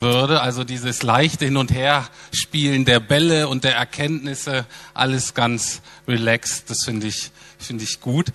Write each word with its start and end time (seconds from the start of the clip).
würde. 0.00 0.42
Also 0.42 0.62
dieses 0.62 1.02
leichte 1.02 1.44
Hin- 1.44 1.56
und 1.56 1.72
Herspielen 1.72 2.84
der 2.84 3.00
Bälle 3.00 3.48
und 3.48 3.64
der 3.64 3.74
Erkenntnisse, 3.74 4.64
alles 4.94 5.34
ganz 5.34 5.82
relaxed. 6.06 6.70
Das 6.70 6.84
finde 6.84 7.08
ich, 7.08 7.32
finde 7.58 7.82
ich 7.82 8.00
gut. 8.00 8.26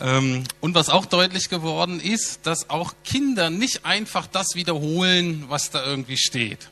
Ähm, 0.00 0.42
und 0.60 0.74
was 0.74 0.90
auch 0.90 1.06
deutlich 1.06 1.48
geworden 1.48 2.00
ist, 2.00 2.44
dass 2.44 2.70
auch 2.70 2.92
Kinder 3.04 3.50
nicht 3.50 3.86
einfach 3.86 4.26
das 4.26 4.56
wiederholen, 4.56 5.44
was 5.46 5.70
da 5.70 5.86
irgendwie 5.86 6.16
steht, 6.16 6.70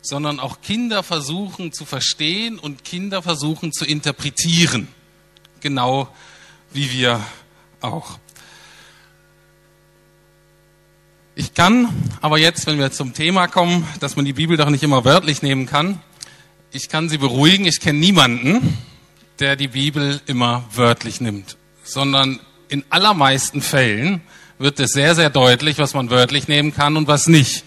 sondern 0.00 0.40
auch 0.40 0.62
Kinder 0.62 1.02
versuchen 1.02 1.70
zu 1.70 1.84
verstehen 1.84 2.58
und 2.58 2.82
Kinder 2.82 3.20
versuchen 3.20 3.72
zu 3.72 3.84
interpretieren. 3.84 4.88
Genau 5.60 6.08
wie 6.72 6.90
wir 6.92 7.22
auch. 7.82 8.18
Ich 11.38 11.52
kann 11.52 11.90
aber 12.22 12.38
jetzt, 12.38 12.66
wenn 12.66 12.78
wir 12.78 12.92
zum 12.92 13.12
Thema 13.12 13.46
kommen, 13.46 13.86
dass 14.00 14.16
man 14.16 14.24
die 14.24 14.32
Bibel 14.32 14.56
doch 14.56 14.70
nicht 14.70 14.82
immer 14.82 15.04
wörtlich 15.04 15.42
nehmen 15.42 15.66
kann, 15.66 16.00
ich 16.72 16.88
kann 16.88 17.10
Sie 17.10 17.18
beruhigen, 17.18 17.66
ich 17.66 17.80
kenne 17.80 17.98
niemanden, 17.98 18.78
der 19.38 19.54
die 19.54 19.68
Bibel 19.68 20.22
immer 20.24 20.64
wörtlich 20.72 21.20
nimmt, 21.20 21.58
sondern 21.84 22.40
in 22.70 22.86
allermeisten 22.88 23.60
Fällen 23.60 24.22
wird 24.58 24.80
es 24.80 24.92
sehr, 24.92 25.14
sehr 25.14 25.28
deutlich, 25.28 25.76
was 25.76 25.92
man 25.92 26.08
wörtlich 26.08 26.48
nehmen 26.48 26.72
kann 26.72 26.96
und 26.96 27.06
was 27.06 27.28
nicht. 27.28 27.64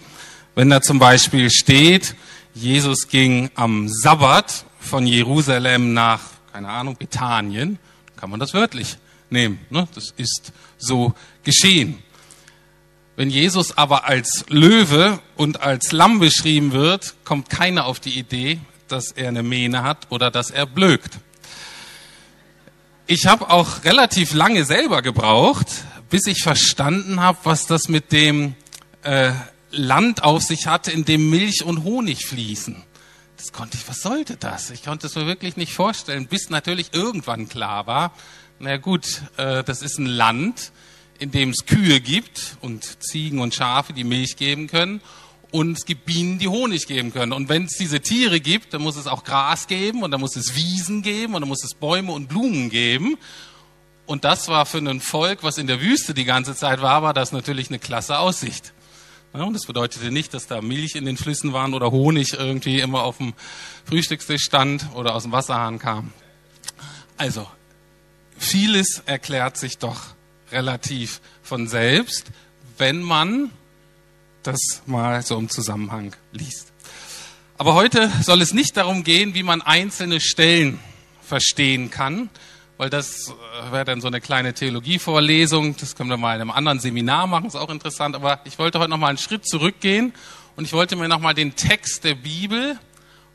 Wenn 0.56 0.68
da 0.68 0.82
zum 0.82 0.98
Beispiel 0.98 1.48
steht, 1.48 2.16
Jesus 2.54 3.06
ging 3.06 3.50
am 3.54 3.88
Sabbat 3.88 4.64
von 4.80 5.06
Jerusalem 5.06 5.92
nach, 5.92 6.22
keine 6.52 6.70
Ahnung, 6.70 6.96
Bethanien, 6.96 7.78
kann 8.16 8.30
man 8.30 8.40
das 8.40 8.52
wörtlich 8.52 8.96
nehmen. 9.30 9.60
Ne? 9.70 9.86
Das 9.94 10.12
ist 10.16 10.52
so 10.76 11.14
geschehen. 11.44 12.02
Wenn 13.20 13.28
Jesus 13.28 13.76
aber 13.76 14.06
als 14.06 14.46
Löwe 14.48 15.18
und 15.36 15.60
als 15.60 15.92
Lamm 15.92 16.20
beschrieben 16.20 16.72
wird, 16.72 17.16
kommt 17.22 17.50
keiner 17.50 17.84
auf 17.84 18.00
die 18.00 18.18
Idee, 18.18 18.60
dass 18.88 19.12
er 19.12 19.28
eine 19.28 19.42
Mähne 19.42 19.82
hat 19.82 20.06
oder 20.08 20.30
dass 20.30 20.50
er 20.50 20.64
blökt. 20.64 21.18
Ich 23.06 23.26
habe 23.26 23.50
auch 23.50 23.84
relativ 23.84 24.32
lange 24.32 24.64
selber 24.64 25.02
gebraucht, 25.02 25.66
bis 26.08 26.26
ich 26.26 26.42
verstanden 26.42 27.20
habe, 27.20 27.36
was 27.44 27.66
das 27.66 27.90
mit 27.90 28.10
dem 28.10 28.54
äh, 29.02 29.32
Land 29.70 30.22
auf 30.22 30.42
sich 30.42 30.66
hatte, 30.66 30.90
in 30.90 31.04
dem 31.04 31.28
Milch 31.28 31.62
und 31.62 31.84
Honig 31.84 32.24
fließen. 32.24 32.82
Das 33.36 33.52
konnte 33.52 33.76
ich, 33.76 33.86
was 33.86 34.00
sollte 34.00 34.38
das? 34.38 34.70
Ich 34.70 34.82
konnte 34.82 35.08
es 35.08 35.14
mir 35.14 35.26
wirklich 35.26 35.58
nicht 35.58 35.74
vorstellen, 35.74 36.26
bis 36.26 36.48
natürlich 36.48 36.94
irgendwann 36.94 37.50
klar 37.50 37.86
war, 37.86 38.14
na 38.60 38.78
gut, 38.78 39.20
äh, 39.36 39.62
das 39.62 39.82
ist 39.82 39.98
ein 39.98 40.06
Land, 40.06 40.72
in 41.20 41.30
dem 41.30 41.50
es 41.50 41.66
Kühe 41.66 42.00
gibt 42.00 42.56
und 42.60 43.02
Ziegen 43.02 43.38
und 43.38 43.54
Schafe, 43.54 43.92
die 43.92 44.04
Milch 44.04 44.36
geben 44.36 44.66
können. 44.66 45.00
Und 45.52 45.76
es 45.76 45.84
gibt 45.84 46.06
Bienen, 46.06 46.38
die 46.38 46.48
Honig 46.48 46.86
geben 46.86 47.12
können. 47.12 47.32
Und 47.32 47.48
wenn 47.48 47.64
es 47.64 47.72
diese 47.72 48.00
Tiere 48.00 48.40
gibt, 48.40 48.72
dann 48.72 48.82
muss 48.82 48.96
es 48.96 49.06
auch 49.06 49.24
Gras 49.24 49.66
geben 49.66 50.02
und 50.02 50.10
dann 50.12 50.20
muss 50.20 50.36
es 50.36 50.54
Wiesen 50.54 51.02
geben 51.02 51.34
und 51.34 51.42
dann 51.42 51.48
muss 51.48 51.64
es 51.64 51.74
Bäume 51.74 52.12
und 52.12 52.28
Blumen 52.28 52.70
geben. 52.70 53.18
Und 54.06 54.24
das 54.24 54.48
war 54.48 54.64
für 54.64 54.78
ein 54.78 55.00
Volk, 55.00 55.42
was 55.42 55.58
in 55.58 55.66
der 55.66 55.80
Wüste 55.80 56.14
die 56.14 56.24
ganze 56.24 56.54
Zeit 56.54 56.80
war, 56.82 57.02
war 57.02 57.14
das 57.14 57.32
natürlich 57.32 57.68
eine 57.68 57.78
klasse 57.78 58.18
Aussicht. 58.18 58.72
Und 59.32 59.54
das 59.54 59.66
bedeutete 59.66 60.10
nicht, 60.10 60.34
dass 60.34 60.46
da 60.46 60.60
Milch 60.60 60.96
in 60.96 61.04
den 61.04 61.16
Flüssen 61.16 61.52
waren 61.52 61.74
oder 61.74 61.90
Honig 61.90 62.32
irgendwie 62.32 62.80
immer 62.80 63.02
auf 63.02 63.18
dem 63.18 63.34
Frühstückstisch 63.84 64.42
stand 64.42 64.86
oder 64.94 65.14
aus 65.14 65.22
dem 65.24 65.32
Wasserhahn 65.32 65.78
kam. 65.78 66.12
Also, 67.16 67.46
vieles 68.38 69.02
erklärt 69.06 69.56
sich 69.56 69.78
doch 69.78 70.00
relativ 70.52 71.20
von 71.42 71.66
selbst, 71.66 72.26
wenn 72.78 73.02
man 73.02 73.50
das 74.42 74.82
mal 74.86 75.22
so 75.22 75.38
im 75.38 75.48
Zusammenhang 75.48 76.14
liest. 76.32 76.72
Aber 77.58 77.74
heute 77.74 78.10
soll 78.22 78.40
es 78.40 78.54
nicht 78.54 78.76
darum 78.76 79.04
gehen, 79.04 79.34
wie 79.34 79.42
man 79.42 79.60
einzelne 79.60 80.20
Stellen 80.20 80.80
verstehen 81.22 81.90
kann, 81.90 82.30
weil 82.78 82.88
das 82.88 83.28
äh, 83.28 83.72
wäre 83.72 83.84
dann 83.84 84.00
so 84.00 84.06
eine 84.06 84.22
kleine 84.22 84.54
Theologievorlesung. 84.54 85.76
Das 85.76 85.94
können 85.94 86.08
wir 86.08 86.16
mal 86.16 86.36
in 86.36 86.40
einem 86.40 86.50
anderen 86.50 86.80
Seminar 86.80 87.26
machen, 87.26 87.46
ist 87.46 87.56
auch 87.56 87.68
interessant. 87.68 88.16
Aber 88.16 88.40
ich 88.44 88.58
wollte 88.58 88.78
heute 88.78 88.88
noch 88.88 88.96
mal 88.96 89.08
einen 89.08 89.18
Schritt 89.18 89.46
zurückgehen 89.46 90.14
und 90.56 90.64
ich 90.64 90.72
wollte 90.72 90.96
mir 90.96 91.08
noch 91.08 91.20
mal 91.20 91.34
den 91.34 91.54
Text 91.54 92.04
der 92.04 92.14
Bibel 92.14 92.78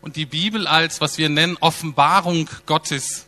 und 0.02 0.16
die 0.16 0.26
Bibel 0.26 0.66
als, 0.66 1.02
was 1.02 1.20
wir 1.20 1.30
nennen, 1.30 1.58
Offenbarung 1.60 2.50
Gottes 2.66 3.28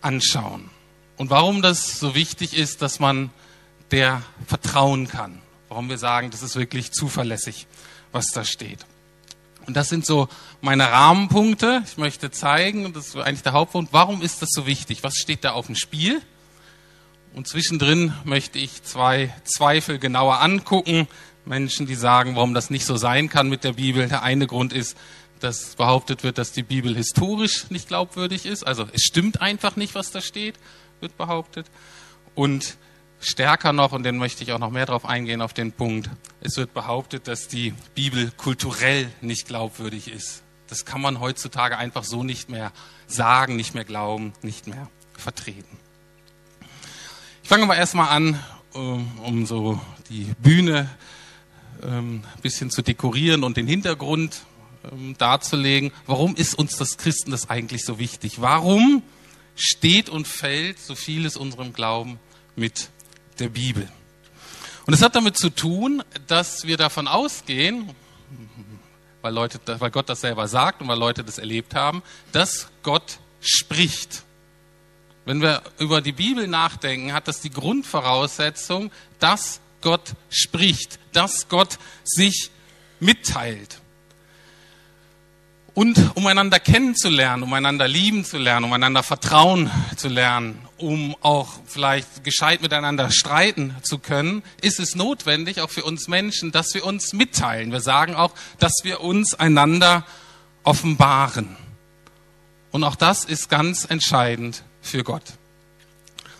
anschauen. 0.00 0.70
Und 1.16 1.30
warum 1.30 1.62
das 1.62 1.98
so 1.98 2.14
wichtig 2.14 2.56
ist, 2.56 2.82
dass 2.82 2.98
man 2.98 3.30
der 3.90 4.22
vertrauen 4.46 5.06
kann. 5.08 5.40
Warum 5.68 5.88
wir 5.88 5.98
sagen, 5.98 6.30
das 6.30 6.42
ist 6.42 6.56
wirklich 6.56 6.92
zuverlässig, 6.92 7.66
was 8.12 8.26
da 8.28 8.44
steht. 8.44 8.86
Und 9.66 9.76
das 9.76 9.88
sind 9.88 10.04
so 10.04 10.28
meine 10.60 10.90
Rahmenpunkte. 10.90 11.82
Ich 11.86 11.96
möchte 11.96 12.30
zeigen, 12.30 12.84
und 12.84 12.96
das 12.96 13.08
ist 13.08 13.16
eigentlich 13.16 13.42
der 13.42 13.52
Hauptpunkt, 13.52 13.92
warum 13.92 14.20
ist 14.20 14.42
das 14.42 14.50
so 14.52 14.66
wichtig? 14.66 15.02
Was 15.02 15.16
steht 15.16 15.44
da 15.44 15.52
auf 15.52 15.66
dem 15.66 15.76
Spiel? 15.76 16.20
Und 17.34 17.48
zwischendrin 17.48 18.12
möchte 18.24 18.58
ich 18.58 18.82
zwei 18.82 19.34
Zweifel 19.44 19.98
genauer 19.98 20.40
angucken. 20.40 21.08
Menschen, 21.44 21.86
die 21.86 21.94
sagen, 21.94 22.36
warum 22.36 22.54
das 22.54 22.70
nicht 22.70 22.84
so 22.84 22.96
sein 22.96 23.28
kann 23.28 23.48
mit 23.48 23.64
der 23.64 23.72
Bibel. 23.74 24.08
Der 24.08 24.22
eine 24.22 24.46
Grund 24.46 24.72
ist, 24.72 24.96
dass 25.40 25.74
behauptet 25.76 26.24
wird, 26.24 26.38
dass 26.38 26.52
die 26.52 26.62
Bibel 26.62 26.94
historisch 26.94 27.70
nicht 27.70 27.88
glaubwürdig 27.88 28.46
ist. 28.46 28.66
Also 28.66 28.86
es 28.92 29.02
stimmt 29.02 29.40
einfach 29.40 29.76
nicht, 29.76 29.94
was 29.94 30.10
da 30.10 30.20
steht 30.20 30.56
wird 31.04 31.16
behauptet. 31.16 31.66
Und 32.34 32.76
stärker 33.20 33.72
noch, 33.72 33.92
und 33.92 34.02
den 34.02 34.18
möchte 34.18 34.42
ich 34.42 34.52
auch 34.52 34.58
noch 34.58 34.70
mehr 34.70 34.86
darauf 34.86 35.04
eingehen, 35.04 35.40
auf 35.40 35.52
den 35.52 35.70
Punkt, 35.70 36.10
es 36.40 36.56
wird 36.56 36.74
behauptet, 36.74 37.28
dass 37.28 37.46
die 37.46 37.72
Bibel 37.94 38.32
kulturell 38.36 39.08
nicht 39.20 39.46
glaubwürdig 39.46 40.10
ist. 40.10 40.42
Das 40.66 40.84
kann 40.84 41.00
man 41.00 41.20
heutzutage 41.20 41.78
einfach 41.78 42.02
so 42.02 42.24
nicht 42.24 42.48
mehr 42.48 42.72
sagen, 43.06 43.54
nicht 43.54 43.74
mehr 43.74 43.84
glauben, 43.84 44.32
nicht 44.42 44.66
mehr 44.66 44.88
vertreten. 45.12 45.78
Ich 47.42 47.48
fange 47.48 47.66
mal 47.66 47.76
erstmal 47.76 48.08
an, 48.08 48.40
um 48.72 49.46
so 49.46 49.80
die 50.08 50.32
Bühne 50.38 50.90
ähm, 51.82 52.24
ein 52.34 52.42
bisschen 52.42 52.70
zu 52.70 52.82
dekorieren 52.82 53.44
und 53.44 53.56
den 53.56 53.66
Hintergrund 53.66 54.42
ähm, 54.90 55.14
darzulegen. 55.18 55.92
Warum 56.06 56.34
ist 56.34 56.54
uns 56.54 56.76
das 56.76 56.96
Christen 56.96 57.30
das 57.30 57.50
eigentlich 57.50 57.84
so 57.84 57.98
wichtig? 57.98 58.40
Warum 58.40 59.02
steht 59.54 60.08
und 60.08 60.26
fällt 60.26 60.78
so 60.78 60.94
vieles 60.94 61.36
unserem 61.36 61.72
Glauben 61.72 62.18
mit 62.56 62.88
der 63.38 63.48
Bibel. 63.48 63.88
Und 64.86 64.94
es 64.94 65.02
hat 65.02 65.16
damit 65.16 65.36
zu 65.36 65.50
tun, 65.50 66.02
dass 66.26 66.64
wir 66.64 66.76
davon 66.76 67.08
ausgehen, 67.08 67.94
weil, 69.22 69.32
Leute, 69.32 69.58
weil 69.80 69.90
Gott 69.90 70.08
das 70.08 70.20
selber 70.20 70.48
sagt 70.48 70.82
und 70.82 70.88
weil 70.88 70.98
Leute 70.98 71.24
das 71.24 71.38
erlebt 71.38 71.74
haben, 71.74 72.02
dass 72.32 72.68
Gott 72.82 73.18
spricht. 73.40 74.22
Wenn 75.24 75.40
wir 75.40 75.62
über 75.78 76.02
die 76.02 76.12
Bibel 76.12 76.46
nachdenken, 76.46 77.14
hat 77.14 77.28
das 77.28 77.40
die 77.40 77.50
Grundvoraussetzung, 77.50 78.90
dass 79.18 79.60
Gott 79.80 80.12
spricht, 80.28 80.98
dass 81.12 81.48
Gott 81.48 81.78
sich 82.04 82.50
mitteilt. 83.00 83.80
Und 85.74 86.12
um 86.14 86.24
einander 86.28 86.60
kennenzulernen, 86.60 87.42
um 87.42 87.52
einander 87.52 87.88
lieben 87.88 88.24
zu 88.24 88.38
lernen, 88.38 88.64
um 88.64 88.72
einander 88.72 89.02
vertrauen 89.02 89.72
zu 89.96 90.06
lernen, 90.06 90.56
um 90.78 91.16
auch 91.20 91.48
vielleicht 91.66 92.22
gescheit 92.22 92.62
miteinander 92.62 93.10
streiten 93.10 93.74
zu 93.82 93.98
können, 93.98 94.44
ist 94.62 94.78
es 94.78 94.94
notwendig, 94.94 95.60
auch 95.60 95.70
für 95.70 95.82
uns 95.82 96.06
Menschen, 96.06 96.52
dass 96.52 96.74
wir 96.74 96.84
uns 96.84 97.12
mitteilen. 97.12 97.72
Wir 97.72 97.80
sagen 97.80 98.14
auch, 98.14 98.32
dass 98.60 98.84
wir 98.84 99.00
uns 99.00 99.34
einander 99.34 100.06
offenbaren. 100.62 101.56
Und 102.70 102.84
auch 102.84 102.94
das 102.96 103.24
ist 103.24 103.48
ganz 103.48 103.84
entscheidend 103.84 104.62
für 104.80 105.02
Gott. 105.02 105.24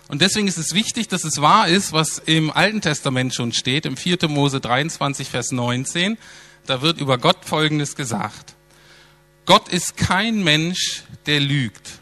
Und 0.07 0.23
deswegen 0.23 0.47
ist 0.47 0.59
es 0.59 0.75
wichtig, 0.75 1.09
dass 1.09 1.25
es 1.25 1.41
wahr 1.41 1.67
ist, 1.67 1.93
was 1.93 2.19
im 2.19 2.53
Alten 2.53 2.81
Testament 2.81 3.35
schon 3.35 3.53
steht, 3.53 3.85
im 3.85 3.97
4. 3.97 4.29
Mose 4.29 4.61
23, 4.61 5.29
Vers 5.29 5.51
19. 5.51 6.19
Da 6.67 6.83
wird 6.83 7.01
über 7.01 7.19
Gott 7.19 7.45
Folgendes 7.45 7.97
gesagt. 7.97 8.54
Gott 9.47 9.69
ist 9.69 9.97
kein 9.97 10.43
Mensch, 10.43 11.03
der 11.27 11.41
lügt. 11.41 12.01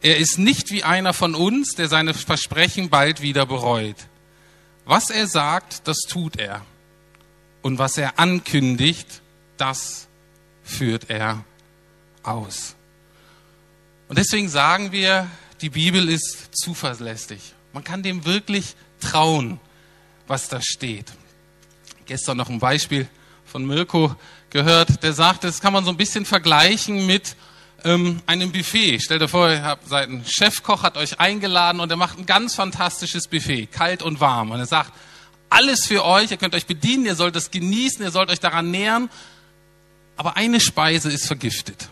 Er 0.00 0.18
ist 0.18 0.38
nicht 0.38 0.70
wie 0.70 0.84
einer 0.84 1.12
von 1.12 1.34
uns, 1.34 1.74
der 1.74 1.88
seine 1.88 2.14
Versprechen 2.14 2.90
bald 2.90 3.20
wieder 3.22 3.46
bereut. 3.46 3.96
Was 4.84 5.10
er 5.10 5.26
sagt, 5.26 5.88
das 5.88 5.98
tut 6.08 6.36
er. 6.36 6.64
Und 7.62 7.78
was 7.78 7.98
er 7.98 8.18
ankündigt, 8.18 9.22
das 9.56 10.06
führt 10.62 11.10
er 11.10 11.44
aus. 12.22 12.76
Und 14.08 14.18
deswegen 14.18 14.48
sagen 14.48 14.92
wir, 14.92 15.28
die 15.60 15.70
Bibel 15.70 16.08
ist 16.08 16.50
zuverlässig. 16.52 17.54
Man 17.72 17.84
kann 17.84 18.02
dem 18.02 18.24
wirklich 18.24 18.76
trauen, 19.00 19.60
was 20.26 20.48
da 20.48 20.60
steht. 20.62 21.12
Gestern 22.06 22.36
noch 22.36 22.48
ein 22.48 22.60
Beispiel 22.60 23.08
von 23.44 23.66
Mirko 23.66 24.14
gehört, 24.50 25.02
der 25.02 25.12
sagt, 25.12 25.44
das 25.44 25.60
kann 25.60 25.72
man 25.72 25.84
so 25.84 25.90
ein 25.90 25.96
bisschen 25.96 26.24
vergleichen 26.24 27.06
mit 27.06 27.36
ähm, 27.84 28.20
einem 28.26 28.52
Buffet. 28.52 29.00
Stellt 29.00 29.22
euch 29.22 29.30
vor, 29.30 29.50
ihr 29.50 29.62
habt, 29.62 29.88
seid 29.88 30.08
ein 30.08 30.24
Chefkoch, 30.26 30.82
hat 30.82 30.96
euch 30.96 31.20
eingeladen 31.20 31.80
und 31.80 31.90
er 31.90 31.96
macht 31.96 32.18
ein 32.18 32.26
ganz 32.26 32.54
fantastisches 32.54 33.28
Buffet, 33.28 33.66
kalt 33.66 34.02
und 34.02 34.20
warm. 34.20 34.50
Und 34.50 34.58
er 34.58 34.66
sagt, 34.66 34.92
alles 35.50 35.86
für 35.86 36.04
euch, 36.04 36.30
ihr 36.30 36.36
könnt 36.36 36.54
euch 36.54 36.66
bedienen, 36.66 37.06
ihr 37.06 37.14
sollt 37.14 37.36
es 37.36 37.50
genießen, 37.50 38.02
ihr 38.02 38.10
sollt 38.10 38.30
euch 38.30 38.40
daran 38.40 38.70
nähern, 38.70 39.08
aber 40.16 40.36
eine 40.36 40.60
Speise 40.60 41.10
ist 41.10 41.26
vergiftet. 41.26 41.88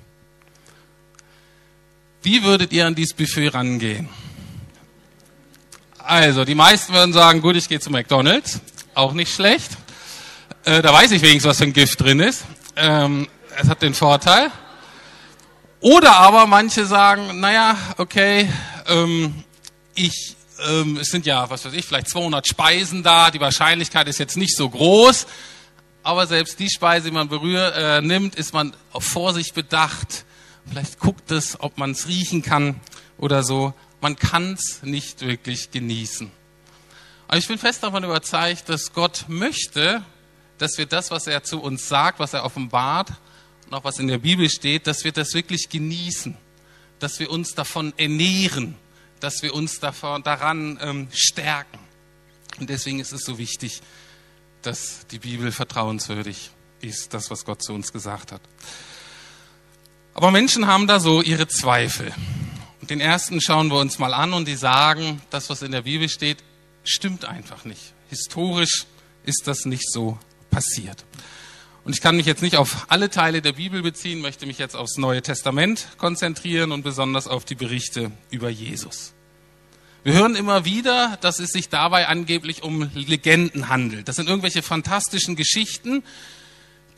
Wie 2.22 2.42
würdet 2.42 2.72
ihr 2.72 2.86
an 2.86 2.94
dieses 2.94 3.14
Buffet 3.14 3.48
rangehen? 3.48 4.08
Also, 5.98 6.44
die 6.44 6.54
meisten 6.54 6.92
würden 6.92 7.12
sagen, 7.12 7.40
gut, 7.40 7.56
ich 7.56 7.68
gehe 7.68 7.80
zu 7.80 7.90
McDonald's, 7.90 8.60
auch 8.94 9.12
nicht 9.12 9.32
schlecht. 9.32 9.76
Äh, 10.66 10.82
da 10.82 10.92
weiß 10.92 11.12
ich 11.12 11.22
wenigstens, 11.22 11.48
was 11.50 11.58
für 11.58 11.64
ein 11.64 11.72
Gift 11.72 12.00
drin 12.00 12.18
ist. 12.18 12.44
Ähm, 12.74 13.28
es 13.56 13.68
hat 13.68 13.82
den 13.82 13.94
Vorteil. 13.94 14.50
Oder 15.78 16.16
aber 16.16 16.48
manche 16.48 16.86
sagen, 16.86 17.38
naja, 17.38 17.78
okay, 17.98 18.50
ähm, 18.88 19.44
ich, 19.94 20.34
ähm, 20.68 20.96
es 20.96 21.06
sind 21.10 21.24
ja, 21.24 21.48
was 21.48 21.64
weiß 21.64 21.72
ich, 21.72 21.84
vielleicht 21.84 22.08
200 22.08 22.48
Speisen 22.48 23.04
da, 23.04 23.30
die 23.30 23.38
Wahrscheinlichkeit 23.38 24.08
ist 24.08 24.18
jetzt 24.18 24.36
nicht 24.36 24.56
so 24.56 24.68
groß, 24.68 25.28
aber 26.02 26.26
selbst 26.26 26.58
die 26.58 26.68
Speise, 26.68 27.10
die 27.10 27.14
man 27.14 27.28
berührt, 27.28 27.76
äh, 27.76 28.00
nimmt, 28.00 28.34
ist 28.34 28.52
man 28.52 28.74
auf 28.90 29.04
Vorsicht 29.04 29.54
bedacht. 29.54 30.24
Vielleicht 30.68 30.98
guckt 30.98 31.30
es, 31.30 31.60
ob 31.60 31.78
man 31.78 31.92
es 31.92 32.08
riechen 32.08 32.42
kann 32.42 32.80
oder 33.18 33.44
so. 33.44 33.72
Man 34.00 34.16
kann 34.16 34.54
es 34.54 34.82
nicht 34.82 35.20
wirklich 35.20 35.70
genießen. 35.70 36.28
Aber 37.28 37.38
ich 37.38 37.46
bin 37.46 37.56
fest 37.56 37.84
davon 37.84 38.02
überzeugt, 38.02 38.68
dass 38.68 38.92
Gott 38.92 39.26
möchte, 39.28 40.02
dass 40.58 40.78
wir 40.78 40.86
das, 40.86 41.10
was 41.10 41.26
er 41.26 41.42
zu 41.42 41.60
uns 41.60 41.88
sagt, 41.88 42.18
was 42.18 42.32
er 42.32 42.44
offenbart, 42.44 43.12
und 43.66 43.74
auch 43.74 43.84
was 43.84 43.98
in 43.98 44.06
der 44.06 44.18
Bibel 44.18 44.48
steht, 44.48 44.86
dass 44.86 45.04
wir 45.04 45.12
das 45.12 45.34
wirklich 45.34 45.68
genießen, 45.68 46.36
dass 46.98 47.18
wir 47.18 47.30
uns 47.30 47.54
davon 47.54 47.92
ernähren, 47.96 48.76
dass 49.20 49.42
wir 49.42 49.54
uns 49.54 49.80
davon, 49.80 50.22
daran 50.22 50.78
ähm, 50.80 51.08
stärken. 51.12 51.78
Und 52.58 52.70
deswegen 52.70 53.00
ist 53.00 53.12
es 53.12 53.24
so 53.24 53.38
wichtig, 53.38 53.82
dass 54.62 55.06
die 55.10 55.18
Bibel 55.18 55.52
vertrauenswürdig 55.52 56.50
ist, 56.80 57.12
das, 57.12 57.30
was 57.30 57.44
Gott 57.44 57.62
zu 57.62 57.72
uns 57.72 57.92
gesagt 57.92 58.32
hat. 58.32 58.40
Aber 60.14 60.30
Menschen 60.30 60.66
haben 60.66 60.86
da 60.86 61.00
so 61.00 61.20
ihre 61.20 61.48
Zweifel. 61.48 62.14
Und 62.80 62.90
den 62.90 63.00
ersten 63.00 63.40
schauen 63.40 63.68
wir 63.68 63.78
uns 63.78 63.98
mal 63.98 64.14
an 64.14 64.32
und 64.32 64.46
die 64.46 64.54
sagen, 64.54 65.20
das, 65.30 65.50
was 65.50 65.62
in 65.62 65.72
der 65.72 65.82
Bibel 65.82 66.08
steht, 66.08 66.38
stimmt 66.84 67.24
einfach 67.24 67.64
nicht. 67.64 67.92
Historisch 68.08 68.86
ist 69.24 69.42
das 69.46 69.64
nicht 69.64 69.90
so 69.90 70.18
passiert. 70.56 71.04
Und 71.84 71.92
ich 71.94 72.00
kann 72.00 72.16
mich 72.16 72.24
jetzt 72.24 72.40
nicht 72.40 72.56
auf 72.56 72.86
alle 72.88 73.10
Teile 73.10 73.42
der 73.42 73.52
Bibel 73.52 73.82
beziehen, 73.82 74.22
möchte 74.22 74.46
mich 74.46 74.56
jetzt 74.56 74.74
aufs 74.74 74.96
Neue 74.96 75.20
Testament 75.20 75.86
konzentrieren 75.98 76.72
und 76.72 76.82
besonders 76.82 77.28
auf 77.28 77.44
die 77.44 77.54
Berichte 77.54 78.10
über 78.30 78.48
Jesus. 78.48 79.12
Wir 80.02 80.14
hören 80.14 80.34
immer 80.34 80.64
wieder, 80.64 81.18
dass 81.20 81.40
es 81.40 81.50
sich 81.50 81.68
dabei 81.68 82.08
angeblich 82.08 82.62
um 82.62 82.90
Legenden 82.94 83.68
handelt. 83.68 84.08
Das 84.08 84.16
sind 84.16 84.30
irgendwelche 84.30 84.62
fantastischen 84.62 85.36
Geschichten, 85.36 86.02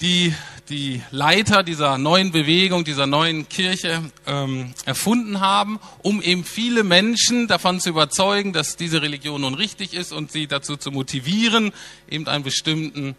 die 0.01 0.33
die 0.69 1.03
Leiter 1.11 1.63
dieser 1.63 1.99
neuen 1.99 2.31
Bewegung, 2.31 2.85
dieser 2.85 3.07
neuen 3.07 3.49
Kirche 3.49 4.03
ähm, 4.27 4.73
erfunden 4.85 5.41
haben, 5.41 5.81
um 6.03 6.23
eben 6.23 6.45
viele 6.45 6.85
Menschen 6.85 7.49
davon 7.49 7.81
zu 7.81 7.89
überzeugen, 7.89 8.53
dass 8.53 8.77
diese 8.77 9.03
Religion 9.03 9.41
nun 9.41 9.55
richtig 9.55 9.95
ist 9.95 10.13
und 10.13 10.31
sie 10.31 10.47
dazu 10.47 10.77
zu 10.77 10.93
motivieren, 10.93 11.73
eben 12.09 12.29
einen 12.29 12.45
bestimmten 12.45 13.17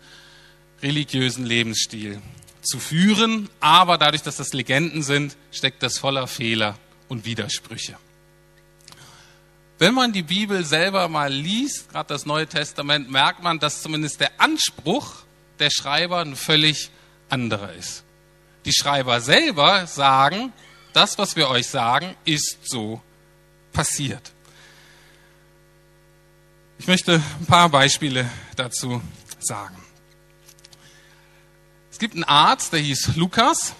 religiösen 0.81 1.45
Lebensstil 1.45 2.21
zu 2.61 2.79
führen. 2.79 3.49
Aber 3.59 3.97
dadurch, 3.97 4.21
dass 4.21 4.37
das 4.37 4.53
Legenden 4.53 5.03
sind, 5.03 5.35
steckt 5.51 5.83
das 5.83 5.97
voller 5.97 6.27
Fehler 6.27 6.77
und 7.07 7.25
Widersprüche. 7.25 7.97
Wenn 9.77 9.93
man 9.93 10.11
die 10.11 10.23
Bibel 10.23 10.65
selber 10.65 11.07
mal 11.07 11.31
liest, 11.31 11.89
gerade 11.89 12.09
das 12.09 12.25
Neue 12.25 12.47
Testament, 12.47 13.09
merkt 13.09 13.41
man, 13.41 13.59
dass 13.59 13.81
zumindest 13.81 14.19
der 14.19 14.31
Anspruch 14.37 15.23
der 15.57 15.69
Schreiber 15.69 16.19
ein 16.19 16.35
völlig 16.35 16.89
anderer 17.29 17.73
ist. 17.73 18.03
Die 18.65 18.73
Schreiber 18.73 19.21
selber 19.21 19.87
sagen, 19.87 20.51
das, 20.91 21.17
was 21.17 21.37
wir 21.37 21.49
euch 21.49 21.67
sagen, 21.67 22.15
ist 22.25 22.59
so 22.63 23.01
passiert. 23.71 24.33
Ich 26.77 26.87
möchte 26.87 27.21
ein 27.39 27.45
paar 27.45 27.69
Beispiele 27.69 28.29
dazu 28.57 29.01
sagen. 29.39 29.78
Es 31.99 32.01
gibt 32.01 32.15
einen 32.15 32.23
Arzt, 32.23 32.71
der 32.71 32.79
hieß 32.79 33.17
Lukas 33.17 33.73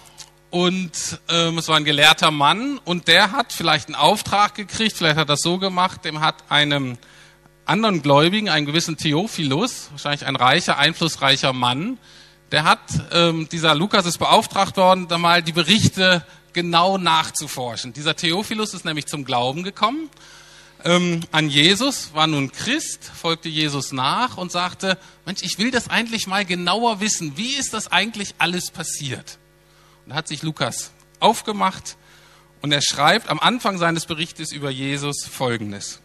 und 0.50 0.92
ähm, 1.30 1.58
es 1.58 1.70
war 1.70 1.78
ein 1.78 1.86
gelehrter 1.86 2.32
Mann 2.32 2.78
und 2.84 3.08
der 3.08 3.32
hat 3.32 3.54
vielleicht 3.54 3.88
einen 3.88 3.96
Auftrag 3.96 4.56
gekriegt, 4.56 4.98
vielleicht 4.98 5.16
hat 5.16 5.30
er 5.30 5.36
das 5.36 5.40
so 5.40 5.58
gemacht, 5.58 6.04
dem 6.04 6.20
hat 6.20 6.36
einem 6.52 6.98
anderen 7.64 8.02
Gläubigen, 8.02 8.50
einen 8.50 8.66
gewissen 8.66 8.98
Theophilus, 8.98 9.88
wahrscheinlich 9.92 10.26
ein 10.26 10.36
reicher, 10.36 10.78
einflussreicher 10.78 11.54
Mann, 11.54 11.98
der 12.52 12.66
hat, 12.66 12.82
ähm, 13.14 13.48
dieser 13.50 13.74
Lukas 13.74 14.06
ist 14.06 14.18
beauftragt 14.18 14.76
worden, 14.76 15.08
da 15.08 15.18
mal 15.18 15.42
die 15.42 15.54
Berichte 15.54 16.26
genau 16.52 16.98
nachzuforschen. 16.98 17.94
Dieser 17.94 18.18
Theophilus 18.18 18.74
ist 18.74 18.84
nämlich 18.84 19.06
zum 19.06 19.24
Glauben 19.24 19.64
gekommen 19.64 20.10
ähm, 20.86 21.22
an 21.32 21.50
Jesus, 21.50 22.14
war 22.14 22.28
nun 22.28 22.52
Christ, 22.52 23.04
folgte 23.04 23.50
Jesus 23.50 23.92
nach 23.92 24.38
und 24.38 24.52
sagte, 24.52 24.98
Mensch, 25.26 25.42
ich 25.44 25.58
will 25.58 25.72
das 25.72 25.90
eigentlich 25.90 26.26
mal 26.26 26.46
genauer 26.46 27.02
wissen. 27.02 27.36
Wie 27.36 27.56
ist 27.56 27.74
das 27.74 27.92
eigentlich 27.92 28.36
alles 28.38 28.72
passiert? 28.72 29.40
Und 30.06 30.12
da 30.12 30.16
hat 30.16 30.28
sich 30.28 30.42
Lukas 30.42 30.92
aufgemacht 31.20 31.98
und 32.62 32.72
er 32.72 32.82
schreibt 32.82 33.30
am 33.30 33.40
Anfang 33.40 33.78
seines 33.78 34.06
Berichtes 34.06 34.54
über 34.54 34.70
Jesus 34.70 35.26
Folgendes. 35.26 36.00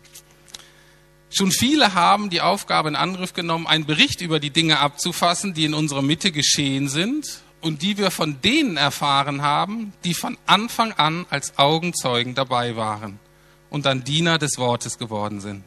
Schon 1.31 1.53
viele 1.53 1.95
haben 1.95 2.31
die 2.31 2.41
Aufgabe 2.41 2.89
in 2.89 2.97
Angriff 2.97 3.33
genommen, 3.33 3.67
einen 3.67 3.87
Bericht 3.87 4.21
über 4.21 4.41
die 4.41 4.51
Dinge 4.51 4.79
abzufassen, 4.81 5.55
die 5.55 5.65
in 5.65 5.75
unserer 5.75 6.03
Mitte 6.03 6.33
geschehen 6.33 6.89
sind 6.89 7.43
und 7.61 7.83
die 7.83 7.97
wir 7.97 8.11
von 8.11 8.41
denen 8.41 8.77
erfahren 8.77 9.43
haben, 9.43 9.93
die 10.05 10.15
von 10.15 10.37
Anfang 10.47 10.93
an 10.93 11.27
als 11.31 11.59
Augenzeugen 11.59 12.35
dabei 12.35 12.77
waren 12.77 13.21
und 13.75 13.87
dann 13.87 14.05
Diener 14.05 14.39
des 14.39 14.57
Wortes 14.57 14.99
geworden 14.99 15.41
sind. 15.41 15.65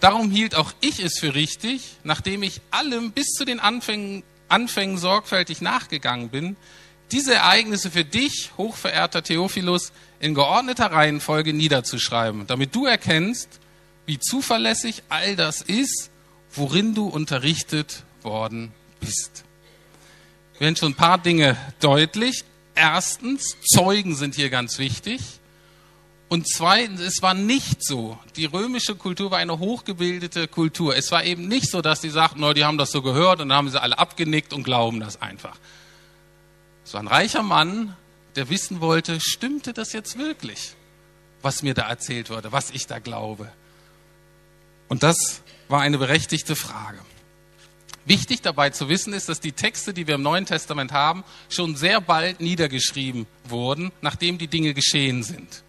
Darum 0.00 0.30
hielt 0.30 0.54
auch 0.54 0.72
ich 0.80 0.98
es 0.98 1.18
für 1.18 1.34
richtig, 1.34 1.98
nachdem 2.04 2.42
ich 2.42 2.62
allem 2.70 3.12
bis 3.12 3.26
zu 3.32 3.44
den 3.44 3.60
Anfängen, 3.60 4.22
Anfängen 4.48 4.96
sorgfältig 4.96 5.60
nachgegangen 5.60 6.30
bin, 6.30 6.56
diese 7.12 7.34
Ereignisse 7.34 7.90
für 7.90 8.06
dich, 8.06 8.50
hochverehrter 8.56 9.22
Theophilus, 9.22 9.92
in 10.20 10.34
geordneter 10.34 10.86
Reihenfolge 10.86 11.52
niederzuschreiben, 11.52 12.46
damit 12.46 12.74
du 12.74 12.86
erkennst, 12.86 13.60
wie 14.06 14.18
zuverlässig 14.18 15.02
all 15.10 15.36
das 15.36 15.60
ist, 15.60 16.08
worin 16.54 16.94
du 16.94 17.08
unterrichtet 17.08 18.04
worden 18.22 18.72
bist. 19.00 19.44
Wir 20.54 20.60
werden 20.60 20.76
schon 20.76 20.92
ein 20.92 20.96
paar 20.96 21.18
Dinge 21.18 21.58
deutlich. 21.80 22.42
Erstens, 22.74 23.54
Zeugen 23.70 24.16
sind 24.16 24.34
hier 24.34 24.48
ganz 24.48 24.78
wichtig. 24.78 25.20
Und 26.28 26.48
zweitens, 26.48 27.00
es 27.00 27.22
war 27.22 27.34
nicht 27.34 27.84
so. 27.84 28.18
Die 28.36 28.46
römische 28.46 28.96
Kultur 28.96 29.30
war 29.30 29.38
eine 29.38 29.58
hochgebildete 29.58 30.48
Kultur. 30.48 30.96
Es 30.96 31.12
war 31.12 31.22
eben 31.24 31.48
nicht 31.48 31.70
so, 31.70 31.82
dass 31.82 32.00
die 32.00 32.10
sagten, 32.10 32.40
no, 32.40 32.52
die 32.52 32.64
haben 32.64 32.78
das 32.78 32.90
so 32.90 33.02
gehört 33.02 33.40
und 33.40 33.50
dann 33.50 33.58
haben 33.58 33.70
sie 33.70 33.80
alle 33.80 33.98
abgenickt 33.98 34.52
und 34.52 34.64
glauben 34.64 35.00
das 35.00 35.20
einfach. 35.20 35.56
Es 36.84 36.94
war 36.94 37.00
ein 37.00 37.08
reicher 37.08 37.42
Mann, 37.42 37.96
der 38.36 38.48
wissen 38.48 38.80
wollte, 38.80 39.20
stimmte 39.20 39.72
das 39.72 39.92
jetzt 39.92 40.18
wirklich, 40.18 40.74
was 41.42 41.62
mir 41.62 41.74
da 41.74 41.88
erzählt 41.88 42.30
wurde, 42.30 42.52
was 42.52 42.70
ich 42.70 42.86
da 42.86 42.98
glaube. 42.98 43.50
Und 44.88 45.02
das 45.02 45.42
war 45.68 45.80
eine 45.80 45.98
berechtigte 45.98 46.56
Frage. 46.56 46.98
Wichtig 48.06 48.42
dabei 48.42 48.70
zu 48.70 48.88
wissen 48.88 49.14
ist, 49.14 49.30
dass 49.30 49.40
die 49.40 49.52
Texte, 49.52 49.94
die 49.94 50.06
wir 50.06 50.16
im 50.16 50.22
Neuen 50.22 50.44
Testament 50.44 50.92
haben, 50.92 51.24
schon 51.48 51.74
sehr 51.74 52.02
bald 52.02 52.40
niedergeschrieben 52.40 53.26
wurden, 53.44 53.92
nachdem 54.02 54.36
die 54.36 54.48
Dinge 54.48 54.74
geschehen 54.74 55.22
sind. 55.22 55.63